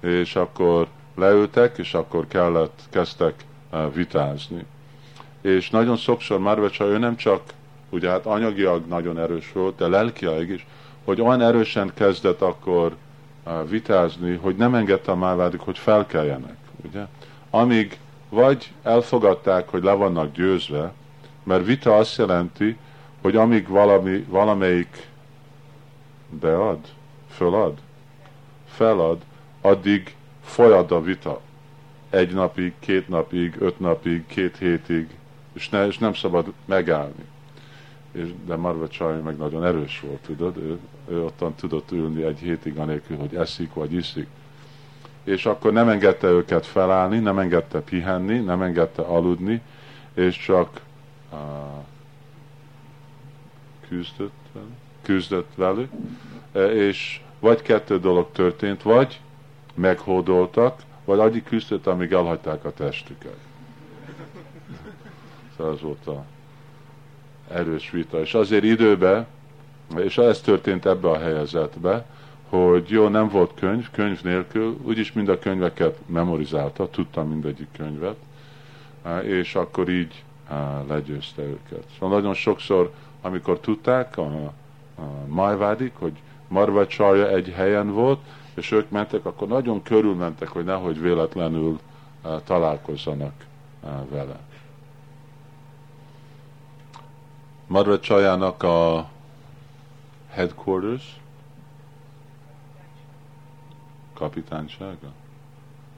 [0.00, 4.66] És akkor leültek, és akkor kellett, kezdtek uh, vitázni.
[5.40, 7.42] És nagyon sokszor Marvecsa, ő nem csak,
[7.90, 10.66] ugye hát anyagiag nagyon erős volt, de lelkiag is,
[11.04, 12.96] hogy olyan erősen kezdett akkor
[13.68, 16.56] vitázni, hogy nem engedte a mávádik, hogy felkeljenek.
[16.88, 17.06] Ugye?
[17.50, 20.92] Amíg vagy elfogadták, hogy le vannak győzve,
[21.42, 22.76] mert vita azt jelenti,
[23.20, 25.08] hogy amíg valami, valamelyik
[26.40, 26.78] bead,
[27.28, 27.78] fölad,
[28.66, 29.18] felad,
[29.60, 31.40] addig folyad a vita.
[32.10, 35.08] Egy napig, két napig, öt napig, két hétig,
[35.52, 37.24] és, ne, és nem szabad megállni
[38.12, 42.38] és, de Marva Csaj meg nagyon erős volt, tudod, ő, ő ottan tudott ülni egy
[42.38, 44.26] hétig anélkül, hogy eszik vagy iszik.
[45.24, 49.62] És akkor nem engedte őket felállni, nem engedte pihenni, nem engedte aludni,
[50.14, 50.80] és csak
[51.32, 51.38] uh,
[53.88, 54.32] küzdött,
[55.02, 55.90] küzdött velük,
[56.52, 59.20] e, és vagy kettő dolog történt, vagy
[59.74, 63.36] meghódoltak, vagy addig küzdött, amíg elhagyták a testüket.
[65.56, 66.24] Szóval ez volt a
[67.50, 68.20] erős vita.
[68.20, 69.26] És azért időbe,
[69.96, 72.04] és ez történt ebbe a helyezetbe,
[72.48, 78.16] hogy jó, nem volt könyv, könyv nélkül, úgyis mind a könyveket memorizálta, tudta mindegyik könyvet,
[79.22, 80.24] és akkor így
[80.88, 81.84] legyőzte őket.
[81.98, 84.52] Szóval nagyon sokszor, amikor tudták a,
[84.96, 86.12] a majvádik, hogy
[86.48, 88.20] Marva Csarja egy helyen volt,
[88.54, 91.78] és ők mentek, akkor nagyon körülmentek, hogy nehogy véletlenül
[92.44, 93.32] találkozzanak
[94.08, 94.38] vele.
[97.66, 99.08] Madra Csajának a
[100.28, 101.20] headquarters,
[104.14, 105.12] kapitánysága,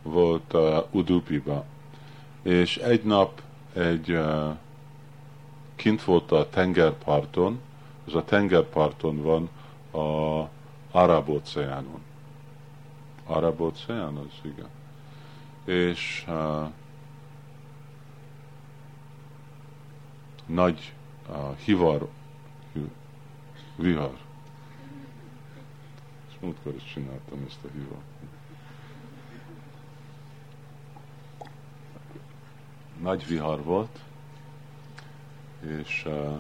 [0.03, 1.65] volt uh, Udupiba.
[2.43, 3.41] És egy nap
[3.73, 4.57] egy uh,
[5.81, 7.61] kint volt a tengerparton,
[8.07, 9.49] ez a tengerparton van
[10.03, 10.49] a
[10.91, 12.01] Arab óceánon.
[13.27, 14.69] Arab óceán az, igen.
[15.65, 16.69] És uh,
[20.47, 20.93] nagy
[21.29, 22.09] a hivar,
[23.77, 24.17] vihar.
[26.29, 28.03] És múltkor is csináltam ezt a hivar.
[33.01, 33.99] Nagy vihar volt,
[35.67, 36.39] és uh,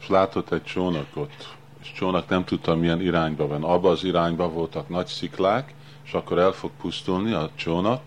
[0.00, 3.64] és látott egy csónakot, és csónak nem tudta milyen irányba van.
[3.64, 5.74] Abba az irányba voltak nagy sziklák,
[6.04, 8.02] és akkor el fog pusztulni a csónak,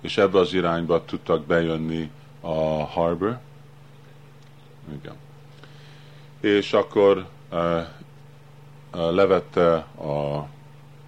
[0.00, 2.10] és ebbe az irányba tudtak bejönni
[2.40, 3.38] a harbor.
[5.00, 5.14] Igen.
[6.40, 7.58] És akkor uh,
[8.94, 10.48] uh, levette a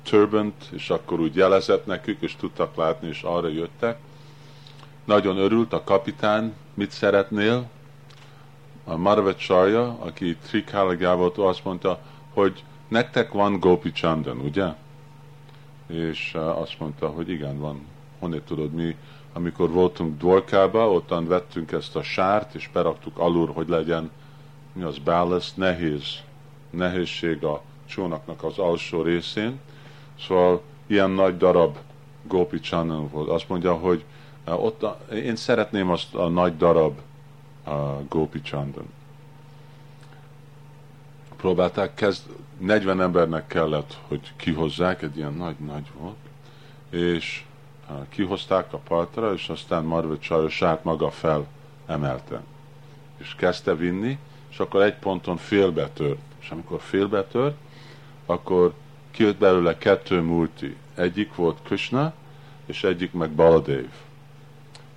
[0.02, 3.98] turbant, és akkor úgy jelezett nekük, és tudtak látni, és arra jöttek.
[5.04, 7.68] Nagyon örült a kapitán, mit szeretnél?
[8.84, 11.98] A Marvet Sarja, aki Trikhalagá volt, azt mondta,
[12.32, 14.66] hogy nektek van Gopi Chandan, ugye?
[15.86, 17.86] És azt mondta, hogy igen, van
[18.18, 18.96] honnét tudod mi,
[19.32, 24.10] amikor voltunk Dvorkába, ottan vettünk ezt a sárt, és beraktuk alul, hogy legyen
[24.72, 26.22] mi az ballast, nehéz,
[26.70, 29.60] nehézség a csónaknak az alsó részén.
[30.20, 31.76] Szóval ilyen nagy darab
[32.22, 33.28] Gopi Channan volt.
[33.28, 34.04] Azt mondja, hogy
[34.44, 36.98] ott a, én szeretném azt a nagy darab
[37.66, 37.72] uh,
[38.08, 38.92] Gopi Chandan.
[41.36, 42.22] Próbálták, kezd,
[42.58, 46.16] 40 embernek kellett, hogy kihozzák, egy ilyen nagy-nagy volt,
[46.90, 47.44] és
[48.08, 51.46] kihozták a partra, és aztán Marva Csajos sát maga fel
[51.86, 52.42] emelte.
[53.16, 54.18] És kezdte vinni,
[54.50, 56.18] és akkor egy ponton félbetört.
[56.40, 57.56] És amikor félbetört,
[58.26, 58.74] akkor
[59.10, 60.76] kijött belőle kettő multi.
[60.94, 62.12] Egyik volt Krishna,
[62.66, 63.84] és egyik meg Baladev.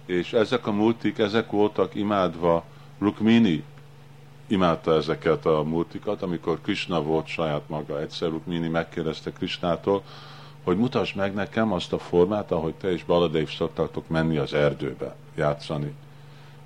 [0.07, 2.63] És ezek a multik, ezek voltak imádva,
[2.99, 3.63] Rukmini
[4.47, 8.01] imádta ezeket a multikat, amikor Krishna volt saját maga.
[8.01, 10.03] Egyszer Rukmini megkérdezte Krishnától,
[10.63, 15.15] hogy mutasd meg nekem azt a formát, ahogy te és Baladev szoktatok menni az erdőbe,
[15.35, 15.93] játszani.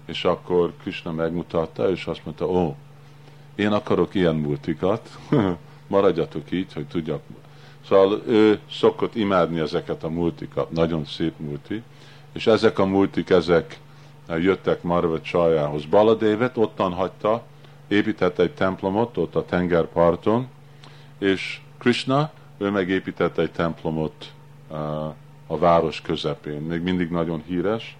[0.05, 2.75] És akkor Krishna megmutatta, és azt mondta, ó,
[3.55, 5.17] én akarok ilyen multikat,
[5.87, 7.21] maradjatok így, hogy tudjak.
[7.87, 11.83] Szóval ő szokott imádni ezeket a multikat, nagyon szép multi,
[12.31, 13.79] és ezek a multik, ezek
[14.27, 15.85] jöttek Marva csajához.
[15.85, 17.43] Baladévet ottan hagyta,
[17.87, 20.47] épített egy templomot ott a tengerparton,
[21.17, 24.33] és Krishna, ő megépített egy templomot
[25.47, 26.61] a város közepén.
[26.61, 27.97] Még mindig nagyon híres.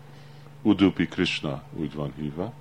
[0.61, 2.53] Udupi Krishna úgy van hívva.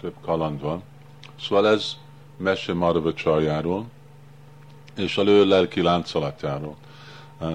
[0.00, 0.82] Több kaland van.
[1.40, 1.96] Szóval ez
[2.36, 3.86] mese Madhava Csarjáról,
[4.98, 6.76] és a lő lelki láncolatjáról.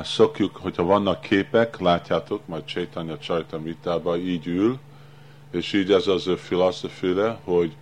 [0.04, 4.80] Szokjuk, hogyha vannak képek, látjátok, majd Csaitanya Csajtamritában így ül,
[5.52, 7.76] és így ez az a filozoféle, hogy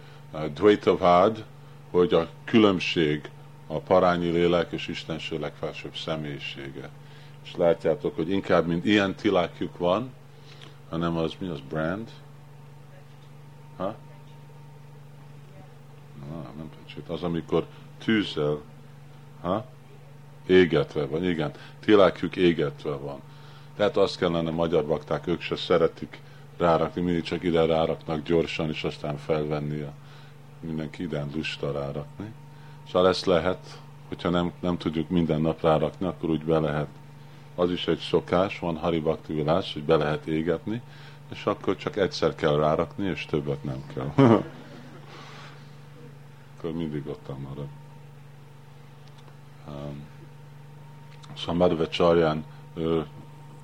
[0.54, 1.44] Dvaitavad,
[1.92, 3.30] hogy a különbség
[3.68, 6.90] a parányi lélek és Istenség legfelsőbb személyisége.
[7.44, 10.12] És látjátok, hogy inkább, mint ilyen tilákjuk van,
[10.90, 12.10] hanem az mi az brand?
[13.78, 13.96] Ha?
[16.30, 17.66] Na, nem tudom, az, amikor
[18.04, 18.62] tűzzel,
[19.42, 19.66] ha?
[20.46, 23.22] égetve van, igen, tilákjuk égetve van.
[23.76, 26.20] Tehát azt kellene magyar bakták, ők se szeretik
[26.58, 29.92] rárakni, mindig csak ide ráraknak gyorsan, és aztán felvenni a
[30.60, 32.34] mindenki ide lusta rárakni.
[32.92, 36.88] Szóval ezt lehet, hogyha nem, nem tudjuk minden nap rárakni, akkor úgy be lehet.
[37.56, 40.82] Az is egy szokás, van Haribakti világ, hogy be lehet égetni,
[41.32, 44.12] és akkor csak egyszer kell rárakni, és többet nem kell.
[46.58, 47.68] akkor mindig ott marad.
[49.72, 50.10] Um,
[51.46, 52.44] Szóval
[52.74, 53.06] ő,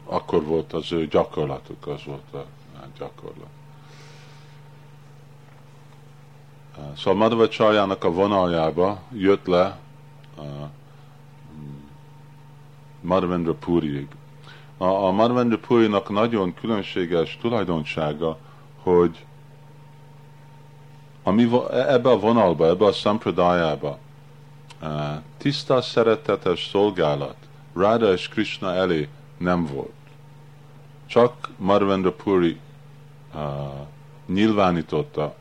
[0.06, 2.46] akkor volt az ő gyakorlatuk, az volt a,
[2.98, 3.48] gyakorlat.
[6.96, 9.80] Szóval Madhva Csarjának a vonaljába jött le
[10.38, 10.70] a
[13.02, 14.08] Madhavendra Puriig.
[14.78, 18.38] A, a Madhavendra Purinak nagyon különséges tulajdonsága,
[18.84, 19.26] hogy
[21.24, 23.98] ami ebbe a vonalba, ebbe a szampradájába
[25.38, 27.36] tiszta, szeretetes szolgálat
[27.74, 29.08] Radha és Krishna elé
[29.38, 29.92] nem volt.
[31.06, 32.60] Csak Marvendra Puri
[34.26, 35.36] nyilvánította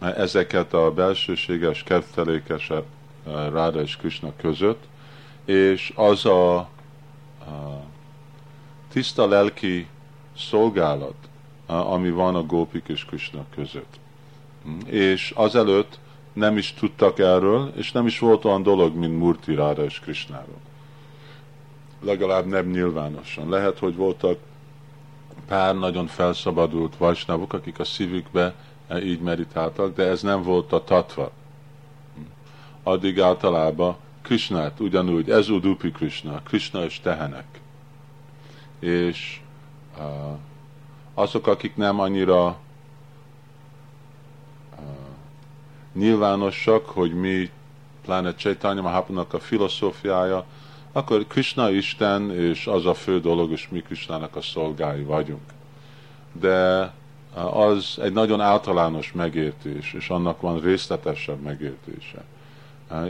[0.00, 2.84] ezeket a belsőséges, kedvelékesebb
[3.24, 4.84] uh, Radha és Krishna között,
[5.44, 6.68] és az a
[7.40, 7.48] uh,
[8.92, 9.88] tiszta lelki
[10.36, 11.14] szolgálat,
[11.66, 13.98] ami van a Gópik és Krishna között.
[14.68, 14.78] Mm.
[14.86, 15.98] És azelőtt
[16.32, 20.66] nem is tudtak erről, és nem is volt olyan dolog, mint Murti Ráda és Krishnáról
[22.00, 23.48] legalább nem nyilvánosan.
[23.48, 24.38] Lehet, hogy voltak
[25.46, 28.54] pár nagyon felszabadult vajsnavok, akik a szívükbe
[28.88, 31.30] e, így meditáltak, de ez nem volt a tatva.
[32.82, 37.60] Addig általában Krishnát ugyanúgy, ez Udupi Krishna, Krishna és tehenek.
[38.78, 39.40] És
[39.98, 40.04] uh,
[41.14, 42.58] azok, akik nem annyira uh,
[45.92, 47.50] nyilvánosak, hogy mi,
[48.02, 50.44] pláne Chaitanya Mahapunak a filozófiája,
[50.92, 55.42] akkor Krishna Isten, és az a fő dolog, és mi Krishnának a szolgái vagyunk.
[56.32, 56.92] De
[57.52, 62.24] az egy nagyon általános megértés, és annak van részletesebb megértése.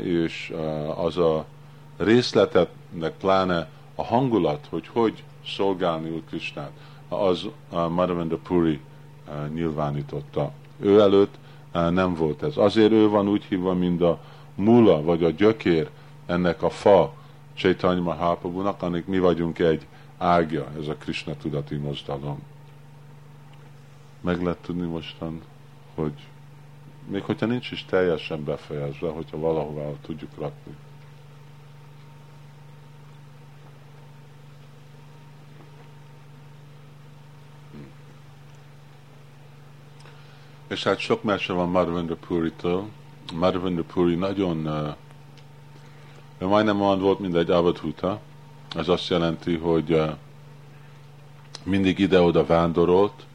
[0.02, 0.54] És
[0.96, 1.44] az a
[1.96, 6.70] részletetnek pláne a hangulat, hogy hogy szolgálni Úr Krishnát,
[7.08, 8.80] az Madhavendra Puri
[9.54, 10.52] nyilvánította.
[10.80, 11.34] Ő előtt
[11.72, 12.56] nem volt ez.
[12.56, 14.20] Azért ő van úgy hívva, mint a
[14.54, 15.88] mula, vagy a gyökér
[16.26, 17.12] ennek a fa,
[17.54, 19.86] Chaitanya Mahaprabhu-nak, annak mi vagyunk egy
[20.18, 22.42] ágja, ez a Krishna tudati mozdalom.
[24.20, 25.40] Meg lehet tudni mostan,
[25.94, 26.12] hogy
[27.06, 30.76] még hogyha nincs is teljesen befejezve, hogyha valahová tudjuk rakni.
[40.68, 42.84] És hát sok mese van Madhavendra Puri-től.
[43.34, 44.66] Madhavendra Puri nagyon
[46.38, 48.20] uh, majdnem olyan volt, mint egy avadhuta.
[48.74, 50.10] Ez azt jelenti, hogy uh,
[51.62, 53.26] mindig ide-oda vándorolt,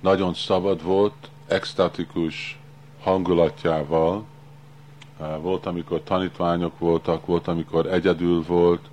[0.00, 2.58] nagyon szabad volt, extatikus
[3.00, 4.24] hangulatjával,
[5.40, 8.88] volt, amikor tanítványok voltak, volt, amikor egyedül volt,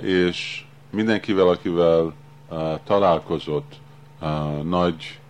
[0.00, 2.14] és mindenkivel, akivel
[2.84, 3.80] találkozott,
[4.62, 5.20] nagy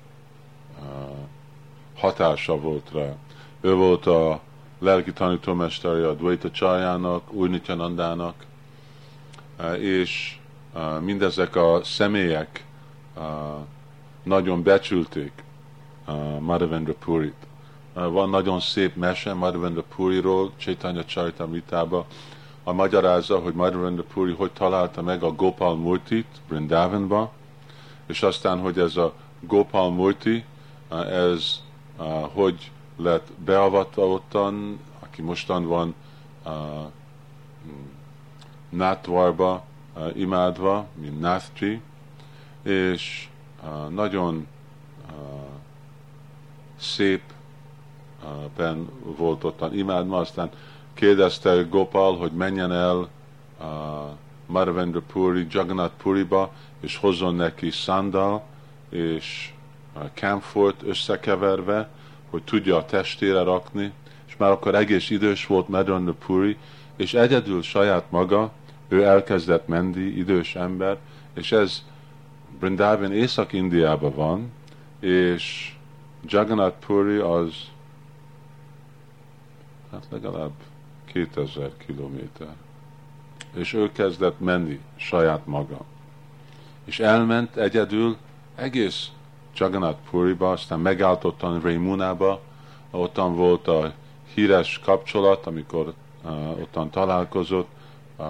[1.99, 3.15] hatása volt rá.
[3.61, 4.41] Ő volt a
[4.79, 8.35] lelki tanítómestere a Dvaita Csajának, Új Nityanandának,
[9.79, 10.39] és
[11.01, 12.65] mindezek a személyek
[14.23, 15.33] nagyon becsülték
[16.39, 17.47] Madhavendra Purit.
[17.93, 22.07] Van nagyon szép mese Madhavendra Puriról, Chaitanya Charitamritába,
[22.65, 27.33] a magyarázza, hogy Madhavendra Puri hogy találta meg a Gopal Murtit Brindavanba,
[28.07, 30.45] és aztán, hogy ez a Gopal Murti,
[31.11, 31.61] ez
[32.33, 35.95] hogy lett beavatta ottan, aki mostan van
[38.69, 39.65] Nátvarba
[40.15, 41.81] imádva, mint Nathji,
[42.63, 43.29] és
[43.89, 44.47] nagyon
[46.77, 47.23] szép
[48.57, 50.51] ben volt ottan imádva, aztán
[50.95, 53.09] kérdezte Gopal, hogy menjen el
[54.47, 58.43] Marvendra Puri, Jagannath Puriba, és hozzon neki szandal,
[58.89, 59.53] és
[60.15, 61.89] camphort összekeverve,
[62.31, 63.93] hogy tudja a testére rakni,
[64.27, 66.57] és már akkor egész idős volt Marvendra Puri,
[66.97, 68.53] és egyedül saját maga,
[68.89, 70.97] ő elkezdett menni, idős ember,
[71.35, 71.85] és ez
[72.59, 74.53] Brindavan Észak-Indiában van,
[75.01, 75.73] és
[76.27, 77.53] Jagannath Puri az
[79.91, 80.53] hát legalább
[81.05, 82.55] 2000 kilométer.
[83.55, 85.85] És ő kezdett menni saját maga.
[86.85, 88.17] És elment egyedül
[88.55, 89.09] egész
[89.59, 92.41] Jagannath Puriba, aztán megállt ottan Raimunába,
[92.91, 93.93] ottan volt a
[94.35, 95.93] híres kapcsolat, amikor
[96.25, 97.69] uh, ottan találkozott,
[98.17, 98.27] uh,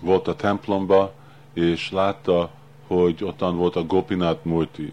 [0.00, 1.12] volt a templomba,
[1.52, 2.50] és látta,
[2.86, 4.92] hogy ottan volt a Gopinath Murti.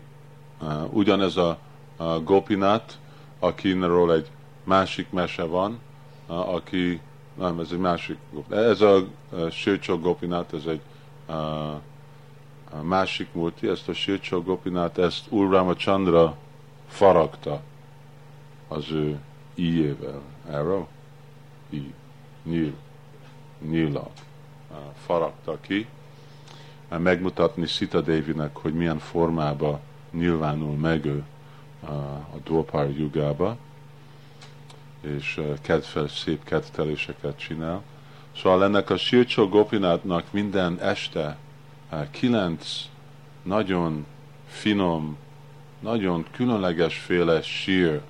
[0.61, 1.57] Uh, ugyanez a,
[1.97, 2.93] a Gopinath,
[3.39, 4.27] akiről egy
[4.63, 5.79] másik mese van,
[6.27, 7.01] uh, aki,
[7.33, 8.17] nem, ez egy másik,
[8.49, 10.81] ez a uh, Sircsó Gopinath, ez egy
[11.27, 11.35] uh,
[12.79, 16.37] a másik murti, ezt a Sircsó Gopinath, ezt Ur Chandra
[16.87, 17.61] faragta
[18.67, 19.19] az ő
[19.55, 20.21] íjével.
[20.49, 20.85] Arrow?
[21.69, 21.93] I.
[22.43, 22.73] Nyíl.
[23.69, 24.09] Nyíla.
[25.05, 25.87] Faragta ki,
[26.89, 29.79] megmutatni Sita Devinek, hogy milyen formába
[30.11, 31.23] nyilvánul meg ő
[32.33, 33.57] a Dwapar jugába,
[35.01, 37.81] és kedvel, szép kedveléseket csinál.
[38.37, 41.37] Szóval ennek a Sircsó Gopinátnak minden este
[42.11, 42.89] kilenc
[43.43, 44.05] nagyon
[44.47, 45.17] finom,
[45.79, 48.01] nagyon különleges féle sír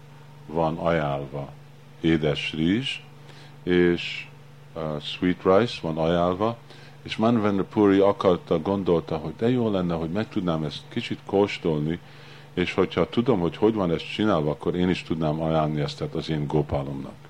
[0.45, 1.49] van ajánlva.
[2.01, 2.99] Édes rizs,
[3.63, 4.27] és
[5.01, 6.57] sweet rice van ajánlva,
[7.03, 11.99] és Manvendra Puri akarta, gondolta, hogy de jó lenne, hogy meg tudnám ezt kicsit kóstolni,
[12.53, 16.29] és hogyha tudom, hogy hogy van ez csinálva, akkor én is tudnám ajánlani ezt az
[16.29, 17.24] én gópálomnak.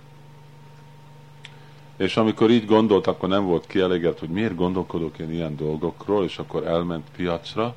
[1.97, 6.37] És amikor így gondolt, akkor nem volt kielégett, hogy miért gondolkodok én ilyen dolgokról, és
[6.37, 7.75] akkor elment piacra,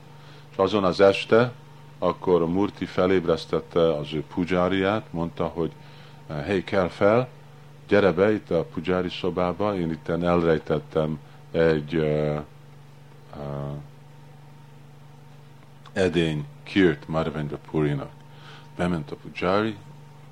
[0.50, 1.52] és azon az este,
[1.98, 5.70] akkor a Murti felébresztette az ő pujáriát, mondta, hogy
[6.28, 7.28] hely, kell fel,
[7.88, 11.18] gyere be itt a pujári szobába, én itt elrejtettem
[11.50, 12.40] egy uh,
[13.36, 13.76] uh,
[15.92, 18.10] edény kírt Marvendra Purinak.
[18.76, 19.76] Bement a pujári,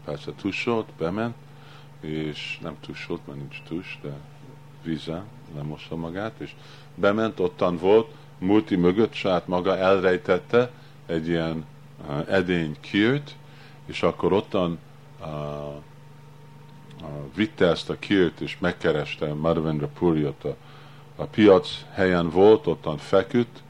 [0.05, 1.35] persze tusolt, bement,
[2.01, 4.13] és nem tusolt, mert nincs tus, de
[4.83, 5.25] vízzel
[5.55, 6.55] lemossa magát, és
[6.95, 10.71] bement, ottan volt, Murti mögött saját maga elrejtette
[11.07, 11.65] egy ilyen
[12.09, 13.35] uh, edény kírt,
[13.87, 14.79] és akkor ottan
[15.21, 15.77] uh, uh,
[17.35, 20.57] vitte ezt a kírt, és megkereste Marvendra Puriot a,
[21.17, 23.63] a piac helyen volt, ottan feküdt,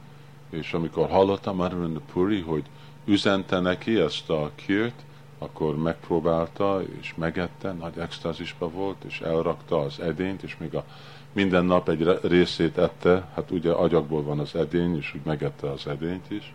[0.50, 2.64] és amikor hallotta Marvendra Puri, hogy
[3.04, 5.04] üzente neki ezt a kírt,
[5.46, 10.84] akkor megpróbálta, és megette, nagy extázisba volt, és elrakta az edényt, és még a
[11.32, 15.86] minden nap egy részét ette, hát ugye agyakból van az edény, és úgy megette az
[15.86, 16.54] edényt is.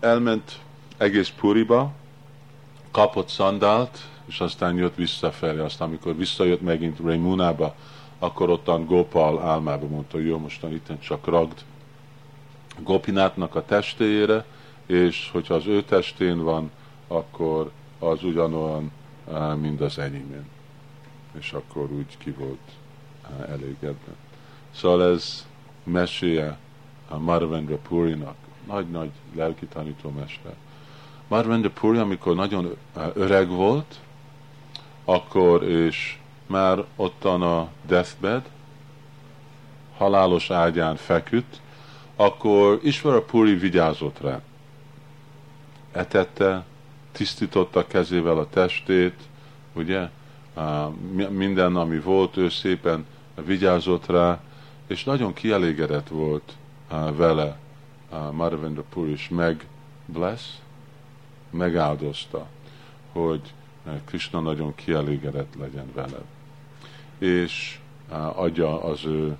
[0.00, 0.58] Elment
[0.96, 1.92] egész Puriba,
[2.90, 5.58] kapott szandált, és aztán jött visszafelé.
[5.58, 7.74] Aztán, amikor visszajött megint Raimunába,
[8.18, 11.64] akkor ottan Gopal álmába mondta, jó, mostan itt csak ragd
[12.78, 14.44] Gopinátnak a testéjére,
[14.86, 16.70] és hogyha az ő testén van,
[17.08, 18.92] akkor az ugyanolyan,
[19.60, 20.46] mint az enyémén.
[21.38, 22.70] És akkor úgy ki volt
[23.48, 24.12] elégedve.
[24.74, 25.46] Szóval ez
[25.84, 26.58] meséje
[27.08, 28.36] a Marvendra Purinak,
[28.66, 30.54] nagy-nagy lelki tanítómester.
[31.28, 32.76] Marvendra Puri, amikor nagyon
[33.14, 34.00] öreg volt,
[35.04, 38.48] akkor és már ottan a deathbed,
[39.96, 41.60] halálos ágyán feküdt,
[42.16, 44.40] akkor Isvara Puri vigyázott rá
[45.92, 46.64] etette,
[47.12, 49.20] tisztította kezével a testét,
[49.72, 50.08] ugye?
[51.28, 53.06] Minden, ami volt, ő szépen
[53.44, 54.40] vigyázott rá,
[54.86, 56.52] és nagyon kielégedett volt
[57.16, 57.58] vele
[58.30, 59.66] Madhavendra Puri, és meg
[60.06, 60.42] bless,
[61.50, 62.46] megáldozta,
[63.12, 63.40] hogy
[64.04, 66.24] Krishna nagyon kielégedett legyen veled.
[67.18, 67.78] És
[68.34, 69.36] adja az ő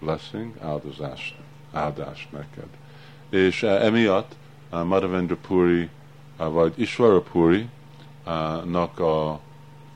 [0.00, 1.34] blessing, áldozást,
[1.72, 2.68] áldást neked.
[3.28, 4.34] És emiatt
[4.70, 5.88] Madhavendra Puri,
[6.36, 7.68] vagy Ishvara Puri
[8.64, 9.40] nak a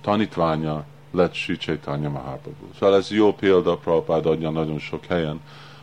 [0.01, 2.67] tanítványa lett Sri Chaitanya Mahaprabhu.
[2.79, 5.41] Szóval ez jó példa, Prabhupád adja nagyon sok helyen,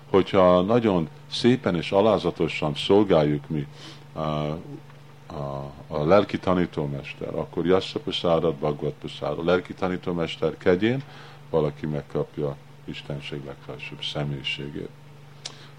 [0.09, 3.67] hogyha nagyon szépen és alázatosan szolgáljuk mi
[4.13, 9.39] a, a, a lelki tanítómester, akkor Yassa Prasádat, Bhagavad Prasad.
[9.39, 11.03] A lelki tanítómester kegyén
[11.49, 12.55] valaki megkapja
[12.85, 14.89] Istenség legfelsőbb személyiségét.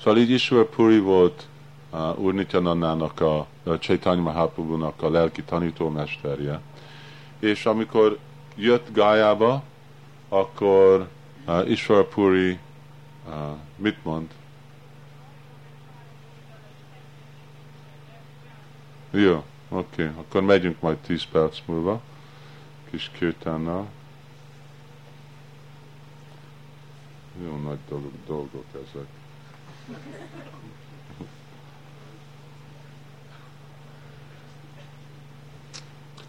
[0.01, 1.47] Szóval így Ishwar Puri volt
[1.93, 6.61] uh, Úr Nityanannának, a, a Chaitanya Mahaprabhu-nak a lelki tanítómesterje.
[7.39, 8.19] És amikor
[8.57, 9.63] jött Gájába,
[10.29, 11.09] akkor
[11.47, 12.59] uh, Ishwar Puri
[13.29, 13.35] uh,
[13.77, 14.31] mit mond?
[19.11, 22.01] Jó, oké, akkor megyünk majd 10 perc múlva,
[22.91, 23.87] kis kirtánnal.
[27.45, 29.07] Jó nagy dolgok, dolgok ezek.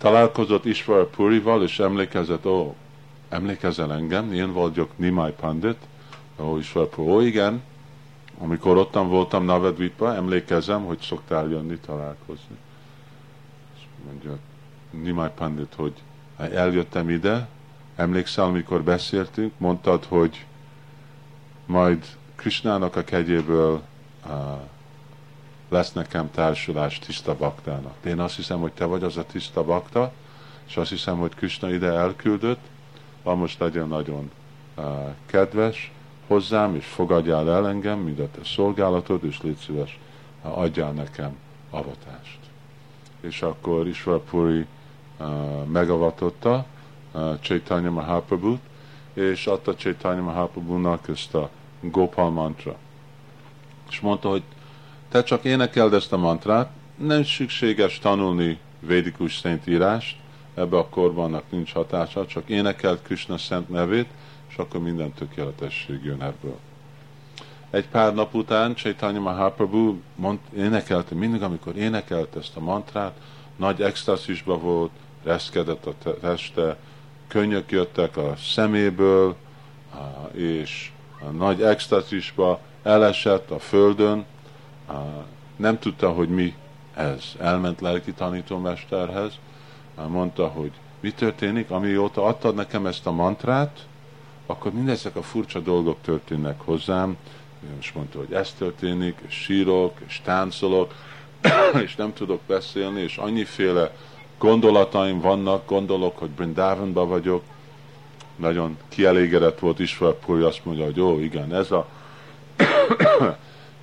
[0.03, 2.75] Találkozott Isvar Purival, és emlékezett, ó,
[3.29, 5.77] emlékezel engem, én vagyok Nimai Pandit,
[6.39, 7.61] ó, Isvar Puri, ó, igen,
[8.37, 12.57] amikor ottan voltam Navadvipba, emlékezem, hogy szoktál jönni találkozni.
[13.75, 14.37] És mondja
[14.91, 15.93] Nimai Pandit, hogy
[16.37, 17.47] eljöttem ide,
[17.95, 20.45] emlékszel, amikor beszéltünk, mondtad, hogy
[21.65, 22.05] majd
[22.35, 23.81] Krishnának a kegyéből
[24.25, 24.31] uh,
[25.73, 27.95] lesz nekem társulás tiszta baktának.
[28.05, 30.11] Én azt hiszem, hogy te vagy az a tiszta bakta,
[30.67, 32.59] és azt hiszem, hogy Krishna ide elküldött,
[33.23, 34.31] van most legyen nagyon
[34.77, 34.83] uh,
[35.25, 35.91] kedves
[36.27, 39.99] hozzám, és fogadjál el engem, mind a te szolgálatod, és légy szíves,
[40.43, 41.37] uh, adjál nekem
[41.69, 42.39] avatást.
[43.21, 44.65] És akkor Isvarpuri
[45.19, 46.65] uh, megavatotta
[47.11, 48.61] uh, Chaitanya Mahaprabhu-t,
[49.13, 51.49] és adta Chaitanya Mahaprabhu-nak ezt a
[51.81, 52.75] Gopal mantra.
[53.89, 54.43] És mondta, hogy
[55.13, 60.17] te csak énekeld ezt a mantrát, nem szükséges tanulni védikus szentírást,
[60.53, 64.07] ebbe a korbannak nincs hatása, csak énekeld Krishna szent nevét,
[64.49, 66.57] és akkor minden tökéletesség jön ebből.
[67.69, 73.13] Egy pár nap után Chaitanya Mahaprabhu mond, énekelte, mindig amikor énekelte ezt a mantrát,
[73.55, 74.91] nagy extázisba volt,
[75.23, 76.77] reszkedett a teste,
[77.27, 79.35] könnyök jöttek a szeméből,
[80.31, 84.25] és a nagy extázisba elesett a földön,
[85.55, 86.55] nem tudta, hogy mi
[86.93, 87.23] ez.
[87.39, 89.39] Elment lelki tanítómesterhez,
[90.07, 93.85] mondta, hogy mi történik, amióta adtad nekem ezt a mantrát,
[94.45, 97.17] akkor mindezek a furcsa dolgok történnek hozzám,
[97.79, 100.93] és mondta, hogy ez történik, és sírok, és táncolok,
[101.85, 103.95] és nem tudok beszélni, és annyiféle
[104.37, 107.43] gondolataim vannak, gondolok, hogy Brindavanban vagyok,
[108.35, 111.87] nagyon kielégedett volt István Puri, azt mondja, hogy jó, igen, ez a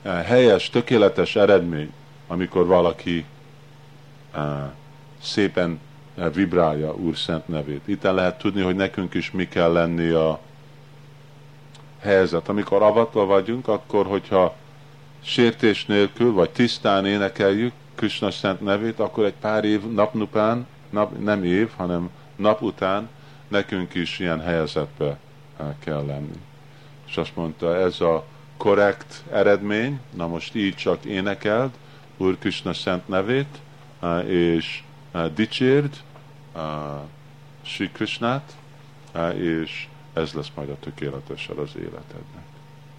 [0.02, 1.93] helyes, tökéletes eredmény,
[2.27, 3.24] amikor valaki
[4.35, 4.43] uh,
[5.22, 5.81] szépen
[6.35, 7.81] vibrálja Úr szent nevét.
[7.85, 10.40] Itt lehet tudni, hogy nekünk is mi kell lenni a
[12.01, 12.48] helyzet.
[12.48, 14.55] Amikor avatva vagyunk, akkor hogyha
[15.22, 21.18] sértés nélkül, vagy tisztán énekeljük Krishna szent nevét, akkor egy pár év, nap után, nap,
[21.18, 23.09] nem év, hanem nap után
[23.48, 25.18] nekünk is ilyen helyzetbe
[25.56, 26.40] eh, kell lenni.
[27.06, 28.24] És azt mondta, ez a
[28.60, 31.70] korrekt eredmény, na most így csak énekeld
[32.16, 33.58] Úr Krishna szent nevét,
[34.00, 34.82] eh, és
[35.12, 35.96] eh, dicsérd
[37.62, 38.56] Sri Krishnát,
[39.34, 42.44] és ez lesz majd a tökéletesed az életednek.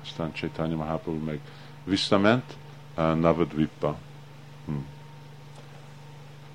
[0.04, 1.40] Aztán Chaitanya Mahaprabhu meg
[1.84, 2.58] visszament
[2.96, 3.98] Navadvippa.
[4.66, 4.74] Hm.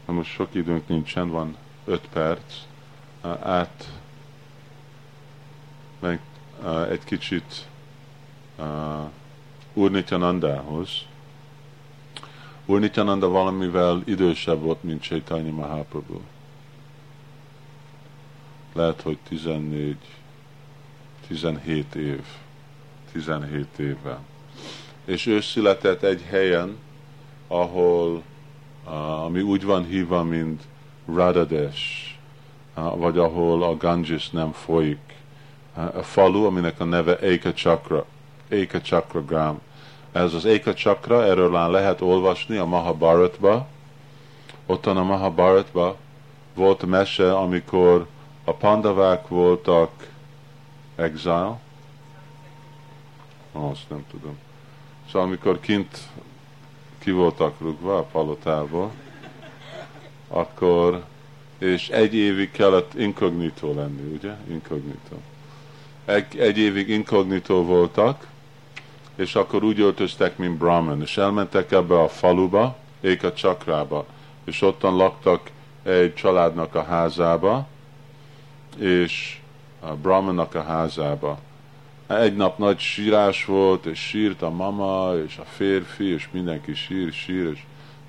[0.06, 2.54] Na most sok időnk nincsen, van öt perc,
[3.42, 3.92] át
[5.98, 6.20] meg
[6.90, 7.66] egy kicsit
[8.58, 9.10] uh,
[9.72, 10.90] Úr Nityanandához.
[12.64, 16.20] Úr Nityananda valamivel idősebb volt, mint Chaitanya Mahaprabhu.
[18.72, 19.96] Lehet, hogy 14,
[21.26, 22.20] 17 év,
[23.12, 24.18] 17 éve.
[25.04, 26.76] És ő született egy helyen,
[27.48, 28.22] ahol,
[28.86, 30.62] uh, ami úgy van hívva, mint
[31.14, 32.06] Radhadesh,
[32.74, 35.14] vagy ahol a Ganges nem folyik.
[35.74, 38.06] A falu, aminek a neve Eka Chakra,
[38.48, 39.60] Eka Chakra Gram.
[40.12, 43.66] Ez az Eka Chakra, erről már lehet olvasni a Mahabharatba,
[44.66, 45.94] ottan a Mahabharatban
[46.54, 48.06] volt mese, amikor
[48.44, 49.90] a pandavák voltak
[50.96, 51.58] exile,
[53.52, 54.38] azt nem tudom.
[55.06, 55.98] Szóval amikor kint
[56.98, 58.92] ki voltak rúgva a palotából,
[60.28, 61.04] akkor,
[61.58, 64.32] és egy évig kellett inkognitó lenni, ugye?
[64.48, 65.16] Inkognitó.
[66.04, 68.26] Egy, egy évig inkognitó voltak,
[69.16, 72.76] és akkor úgy öltöztek, mint Brahman, és elmentek ebbe a faluba,
[73.22, 74.06] a Csakrába,
[74.44, 75.50] és ottan laktak
[75.82, 77.66] egy családnak a házába,
[78.78, 79.38] és
[79.80, 81.38] a Brahmannak a házába.
[82.06, 87.12] Egy nap nagy sírás volt, és sírt a mama, és a férfi, és mindenki sír,
[87.12, 87.58] sír, és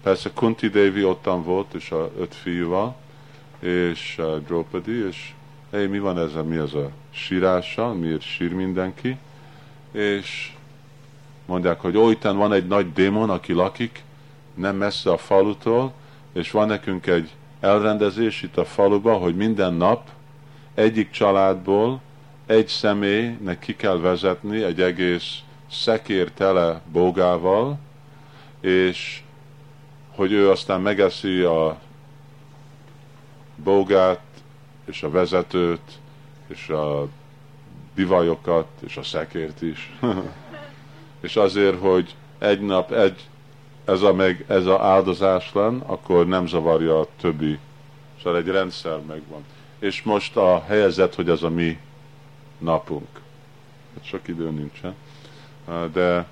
[0.03, 2.95] persze Kunti Devi ottan volt, és a öt fiúval,
[3.59, 5.33] és uh, Draupadi, és
[5.71, 9.17] hey, mi van ez, mi az a sírással, miért sír mindenki,
[9.91, 10.51] és
[11.47, 14.03] mondják, hogy ó, van egy nagy démon, aki lakik,
[14.53, 15.93] nem messze a falutól,
[16.33, 20.09] és van nekünk egy elrendezés itt a faluba, hogy minden nap
[20.73, 22.01] egyik családból
[22.45, 25.39] egy személynek ki kell vezetni egy egész
[25.71, 27.77] szekér tele bógával,
[28.59, 29.21] és
[30.15, 31.79] hogy ő aztán megeszi a
[33.55, 34.21] bógát,
[34.85, 35.99] és a vezetőt,
[36.47, 37.07] és a
[37.95, 39.91] bivajokat, és a szekért is.
[41.21, 43.27] és azért, hogy egy nap egy,
[43.85, 47.59] ez a, meg, ez a áldozás len, akkor nem zavarja a többi.
[48.23, 49.43] Szóval egy rendszer megvan.
[49.79, 51.77] És most a helyzet, hogy ez a mi
[52.57, 53.07] napunk.
[53.93, 54.95] Hát sok idő nincsen.
[55.93, 56.25] De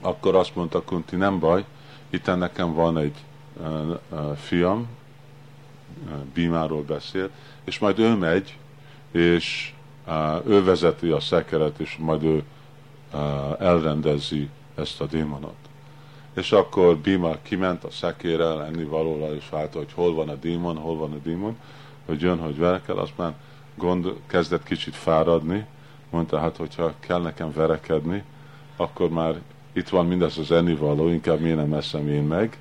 [0.00, 1.64] akkor azt mondta Kunti, nem baj,
[2.10, 3.16] itt nekem van egy
[4.36, 4.88] fiam,
[6.34, 7.30] Bímáról beszél,
[7.64, 8.58] és majd ő megy,
[9.10, 9.72] és
[10.46, 12.42] ő vezeti a szekeret, és majd ő
[13.58, 15.56] elrendezi ezt a démonot.
[16.34, 20.76] És akkor Bima kiment a szekérrel, enni valóra, és várta, hogy hol van a démon,
[20.76, 21.56] hol van a démon,
[22.06, 23.34] hogy jön, hogy verekel, azt már
[23.74, 25.66] gond, kezdett kicsit fáradni,
[26.10, 28.24] mondta, hát hogyha kell nekem verekedni,
[28.76, 29.40] akkor már
[29.72, 32.58] itt van mindez az ennivaló, inkább miért nem eszem én meg.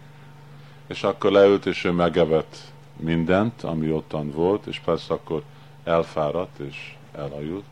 [0.87, 2.57] És akkor leült, és ő megevett
[2.95, 5.43] mindent, ami ottan volt, és persze akkor
[5.83, 7.65] elfáradt, és elajudt,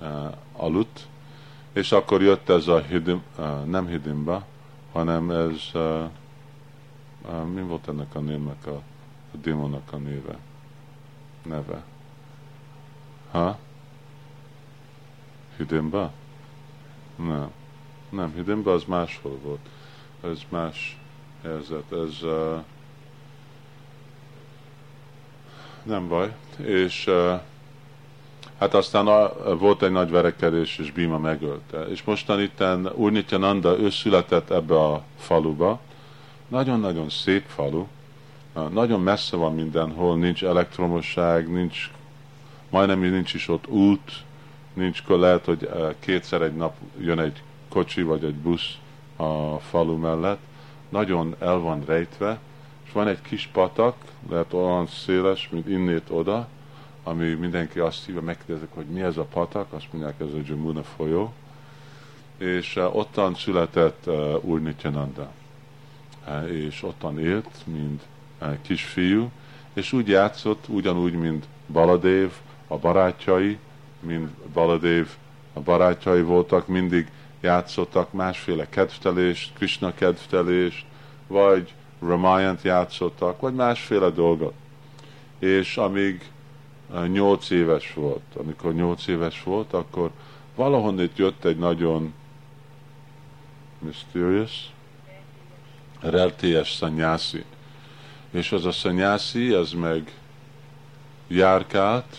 [0.00, 0.08] uh,
[0.56, 1.06] aludt,
[1.72, 3.22] és akkor jött ez a hidim,
[3.64, 4.46] nem hidimba,
[4.92, 5.70] hanem ez,
[7.52, 8.74] mi volt ennek a névnek a,
[9.34, 10.38] a démonnak a néve?
[11.42, 11.84] Neve.
[13.30, 13.58] Ha?
[15.56, 16.12] Hidimba?
[17.16, 17.50] Nem.
[18.08, 19.68] Nem, Hidimba az máshol volt.
[20.24, 20.98] Ez más
[21.42, 21.92] helyzet.
[21.92, 22.64] Ez uh,
[25.82, 26.36] nem baj.
[26.56, 27.40] És uh,
[28.62, 31.80] Hát aztán a, volt egy nagy verekedés, és Bima megölte.
[31.80, 32.92] És mostan itten
[33.28, 35.80] Nanda, ő született ebbe a faluba.
[36.48, 37.86] Nagyon-nagyon szép falu.
[38.70, 41.90] Nagyon messze van mindenhol, nincs elektromosság, nincs,
[42.70, 44.12] majdnem nincs is ott út,
[44.72, 45.68] nincs, lehet, hogy
[45.98, 48.78] kétszer egy nap jön egy kocsi vagy egy busz
[49.16, 50.40] a falu mellett.
[50.88, 52.38] Nagyon el van rejtve,
[52.84, 53.96] és van egy kis patak,
[54.30, 56.48] lehet olyan széles, mint innét oda,
[57.04, 60.82] ami mindenki azt hívja, megkérdezik, hogy mi ez a patak, azt mondják, ez a Jamuna
[60.82, 61.32] folyó,
[62.38, 65.30] és uh, ottan született uh, Úr Nityananda,
[66.26, 68.02] uh, és ottan élt, mint
[68.62, 69.30] kisfiú,
[69.72, 72.32] és úgy játszott, ugyanúgy, mint Baladév,
[72.66, 73.58] a barátjai,
[74.00, 75.08] mint Baladév,
[75.52, 77.10] a barátjai voltak, mindig
[77.40, 80.84] játszottak másféle kedvtelést, Krishna kedvtelést,
[81.26, 84.54] vagy Ramayant játszottak, vagy másféle dolgot.
[85.38, 86.30] És amíg
[87.06, 88.22] nyolc éves volt.
[88.36, 90.10] Amikor nyolc éves volt, akkor
[90.54, 92.14] valahonnét jött egy nagyon
[93.78, 94.70] mysterious,
[96.00, 97.44] reltélyes szanyászi.
[98.30, 100.14] És az a szanyászi, ez meg
[101.28, 102.18] járkált,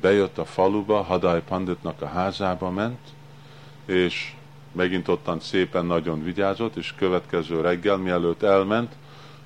[0.00, 2.98] bejött a faluba, Hadai Panditnak a házába ment,
[3.84, 4.34] és
[4.72, 8.94] megint ottan szépen nagyon vigyázott, és következő reggel, mielőtt elment,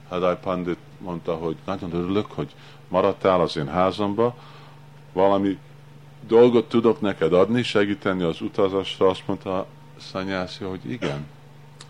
[0.09, 2.55] Hadai Pandit mondta, hogy nagyon örülök, hogy
[2.89, 4.37] maradtál az én házamba,
[5.13, 5.59] valami
[6.27, 9.67] dolgot tudok neked adni, segíteni az utazásra, azt mondta
[9.99, 11.27] Szanyászi, hogy igen,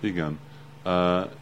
[0.00, 0.38] igen.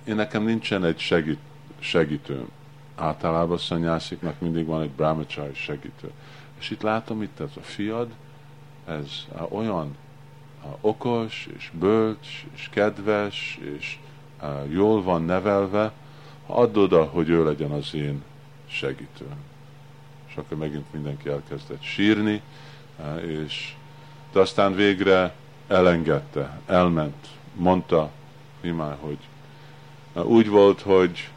[0.05, 1.39] Én nekem nincsen egy segít,
[1.78, 2.49] segítőm.
[2.97, 6.11] Általában szanyásziknak mindig van egy brahmachari segítő.
[6.59, 8.09] És itt látom, itt ez a fiad,
[8.87, 9.97] ez olyan
[10.81, 13.99] okos, és bölcs, és kedves, és
[14.69, 15.93] jól van nevelve,
[16.47, 18.23] add oda, hogy ő legyen az én
[18.66, 19.27] segítő.
[20.37, 22.43] És akkor megint mindenki elkezdett sírni,
[23.01, 23.75] eh, és
[24.33, 25.35] de aztán végre
[25.69, 28.11] elengedte, elment, mondta
[28.61, 29.19] Imá, hogy
[30.15, 31.31] eh, úgy volt, hogy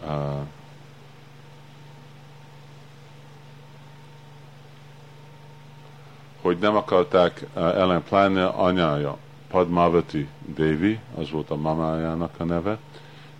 [0.00, 0.40] uh,
[6.40, 9.16] hogy nem akarták ellen, pláne anyája,
[9.50, 12.78] Padmavati Devi, az volt a mamájának a neve,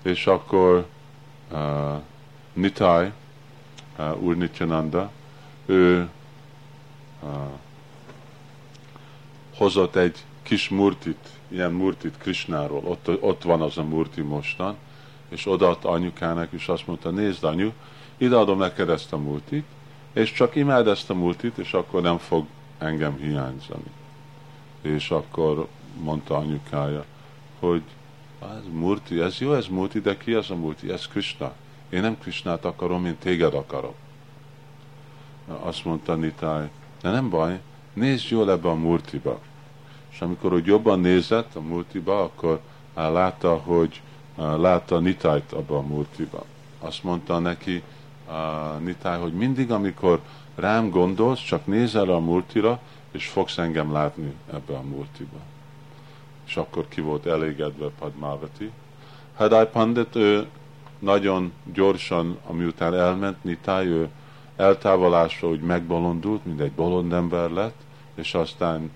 [0.03, 0.87] és akkor
[1.53, 1.59] uh,
[2.53, 3.13] Nitai,
[3.99, 5.11] uh, Úr Nityananda,
[5.67, 6.09] ő
[7.23, 7.31] uh,
[9.57, 14.77] hozott egy kis murtit, ilyen murtit Krishnáról, ott, ott van az a murti mostan,
[15.29, 17.73] és odaadta anyukának, és azt mondta, nézd anyu,
[18.17, 19.65] ide adom neked ezt a murtit,
[20.13, 22.47] és csak imád ezt a murtit, és akkor nem fog
[22.79, 23.91] engem hiányzani.
[24.83, 25.67] És akkor
[26.01, 27.05] mondta anyukája,
[27.59, 27.83] hogy
[28.43, 30.91] ez murti, ez jó, ez murti, de ki az a murti?
[30.91, 31.53] Ez Krishna.
[31.97, 33.95] Én nem Krishnát akarom, én téged akarok.
[35.63, 36.67] Azt mondta Nitai,
[37.01, 37.61] de nem baj,
[37.93, 39.41] nézd jól ebbe a murtiba.
[40.11, 42.61] És amikor úgy jobban nézett a multiba, akkor
[42.95, 44.01] látta, hogy
[44.37, 46.45] látta Nitájt abba a multiba.
[46.81, 47.83] Azt mondta neki
[48.79, 50.21] Nitáj, hogy mindig, amikor
[50.55, 55.39] rám gondolsz, csak nézel a multira, és fogsz engem látni ebbe a multiba.
[56.47, 58.71] És akkor ki volt elégedve Padmavati.
[59.37, 60.47] Hadai Pandit, ő
[60.99, 64.09] nagyon gyorsan, amiután elment Nitáj, ő
[64.57, 67.81] eltávolásra úgy megbolondult, mint egy bolond ember lett,
[68.15, 68.91] és aztán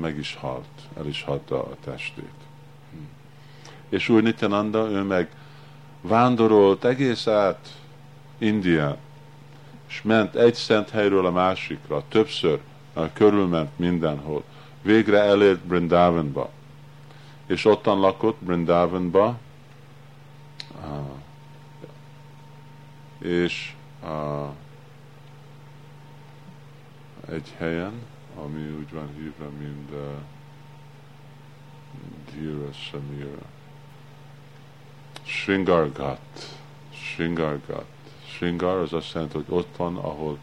[0.00, 2.32] meg is halt, el is hagyta a testét.
[3.88, 5.30] És Úr Nityananda, ő meg
[6.00, 7.76] vándorolt egész át
[8.38, 8.96] India,
[9.88, 12.60] és ment egy szent helyről a másikra, többször
[13.12, 14.42] körülment mindenhol.
[14.82, 16.50] Végre elért Brindavanba,
[17.46, 19.38] és ottan lakott Brindavanba,
[23.24, 23.74] és
[27.28, 27.92] egy helyen,
[28.36, 29.98] ami úgy van hívva, mint uh,
[32.30, 33.42] Dhira Samira.
[35.22, 36.58] Sringargat.
[36.92, 37.86] Sringargat.
[38.26, 40.38] Sringar az azt jelenti, hogy ott van, ahol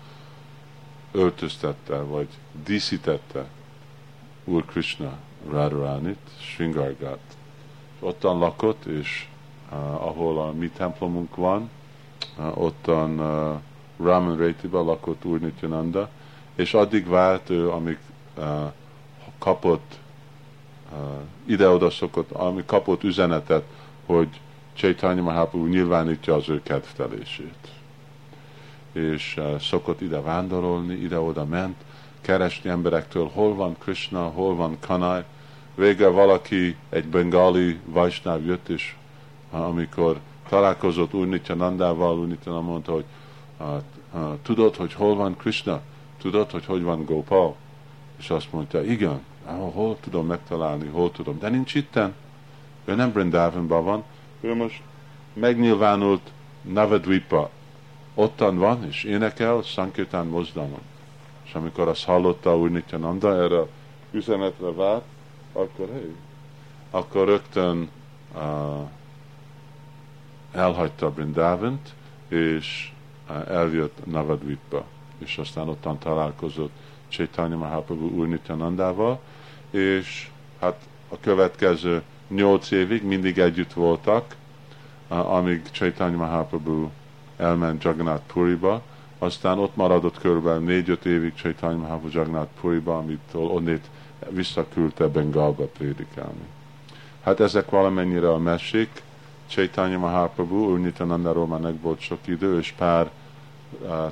[1.12, 2.28] öltöztette, vagy
[2.64, 3.50] díszítette
[4.44, 5.18] Úr Krishna
[5.50, 7.20] Radharánit, Sringargat.
[8.00, 9.28] Ottan lakott, és
[9.72, 9.78] uh,
[10.08, 11.70] ahol a mi templomunk van,
[12.54, 13.60] ottan uh,
[14.06, 16.10] Raman Rétiba lakott Úr Nityananda,
[16.56, 17.98] és addig vált ő, amíg
[18.38, 18.46] uh,
[19.38, 20.00] kapott
[20.92, 20.98] uh,
[21.46, 23.64] ide-oda szokott, amíg kapott üzenetet,
[24.06, 24.40] hogy
[24.74, 27.70] Chaitanya Mahaprabhu nyilvánítja az ő kedvtelését.
[28.92, 31.76] És szokott ide vándorolni, ide-oda ment,
[32.22, 35.22] keresni emberektől, hol van Krishna, hol van Kanai.
[35.76, 38.96] Végre valaki, egy bengali vajsnáv jött, és
[39.52, 40.20] amikor
[40.52, 43.06] találkozott Úr Nityanandával, Úr Nityananda mondta, hogy
[44.42, 45.82] tudod, hogy hol van Krishna?
[46.18, 47.56] tudod, hogy hogy van Gopal?
[48.18, 52.14] És azt mondja, igen, hol tudom megtalálni, hol tudom, de nincs itten.
[52.86, 54.04] Ő nem Brindavanban van,
[54.42, 54.82] ő most
[55.34, 57.50] megnyilvánult Navadvipa.
[58.14, 60.82] Ottan van, és énekel Sankirtán mozdalon.
[61.44, 63.62] És amikor azt hallotta Úr Nityananda, erre
[64.12, 65.06] üzenetre várt,
[65.54, 66.16] akkor hey,
[66.90, 67.90] akkor rögtön
[68.36, 68.42] uh,
[70.52, 71.94] elhagyta Brindavant,
[72.28, 72.92] és
[73.30, 74.86] uh, eljött Navadvipa
[75.22, 76.72] és aztán ottan találkozott
[77.08, 79.20] Chaitanya Mahaprabhu Úr Nityanandával,
[79.70, 80.30] és
[80.60, 84.36] hát a következő nyolc évig mindig együtt voltak,
[85.08, 86.90] amíg Chaitanya Mahaprabhu
[87.38, 88.82] elment Jagannath Puriba,
[89.18, 93.90] aztán ott maradott körülbelül négy-öt évig Chaitanya Mahaprabhu Jagannath Puriba, amitől onnét
[94.30, 96.48] visszaküldte Bengalba prédikálni.
[97.24, 98.90] Hát ezek valamennyire a mesék.
[99.52, 103.12] Chaitanya Mahaprabhu, Úr Nityanandáról már volt sok idő, és pár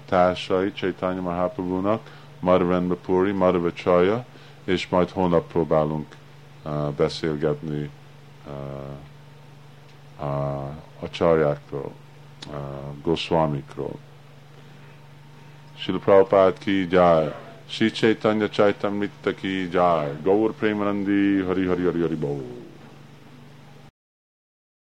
[0.05, 2.01] társai Chaitanya Mahaprabhu-nak,
[2.39, 4.25] Madhavendra Puri, Madhava Chaya,
[4.63, 6.15] és majd holnap próbálunk
[6.63, 7.89] uh, beszélgetni
[8.47, 8.53] uh,
[10.27, 10.67] uh,
[10.99, 11.91] a csarjákról,
[12.49, 12.55] uh,
[13.03, 13.97] Goswamikról.
[15.77, 17.33] Srila Prabhupada ki jai,
[17.65, 22.68] Sri Chaitanya Chaitamrita ki jai, Gaur Premanandi Hari Hari Hari Hari Bau.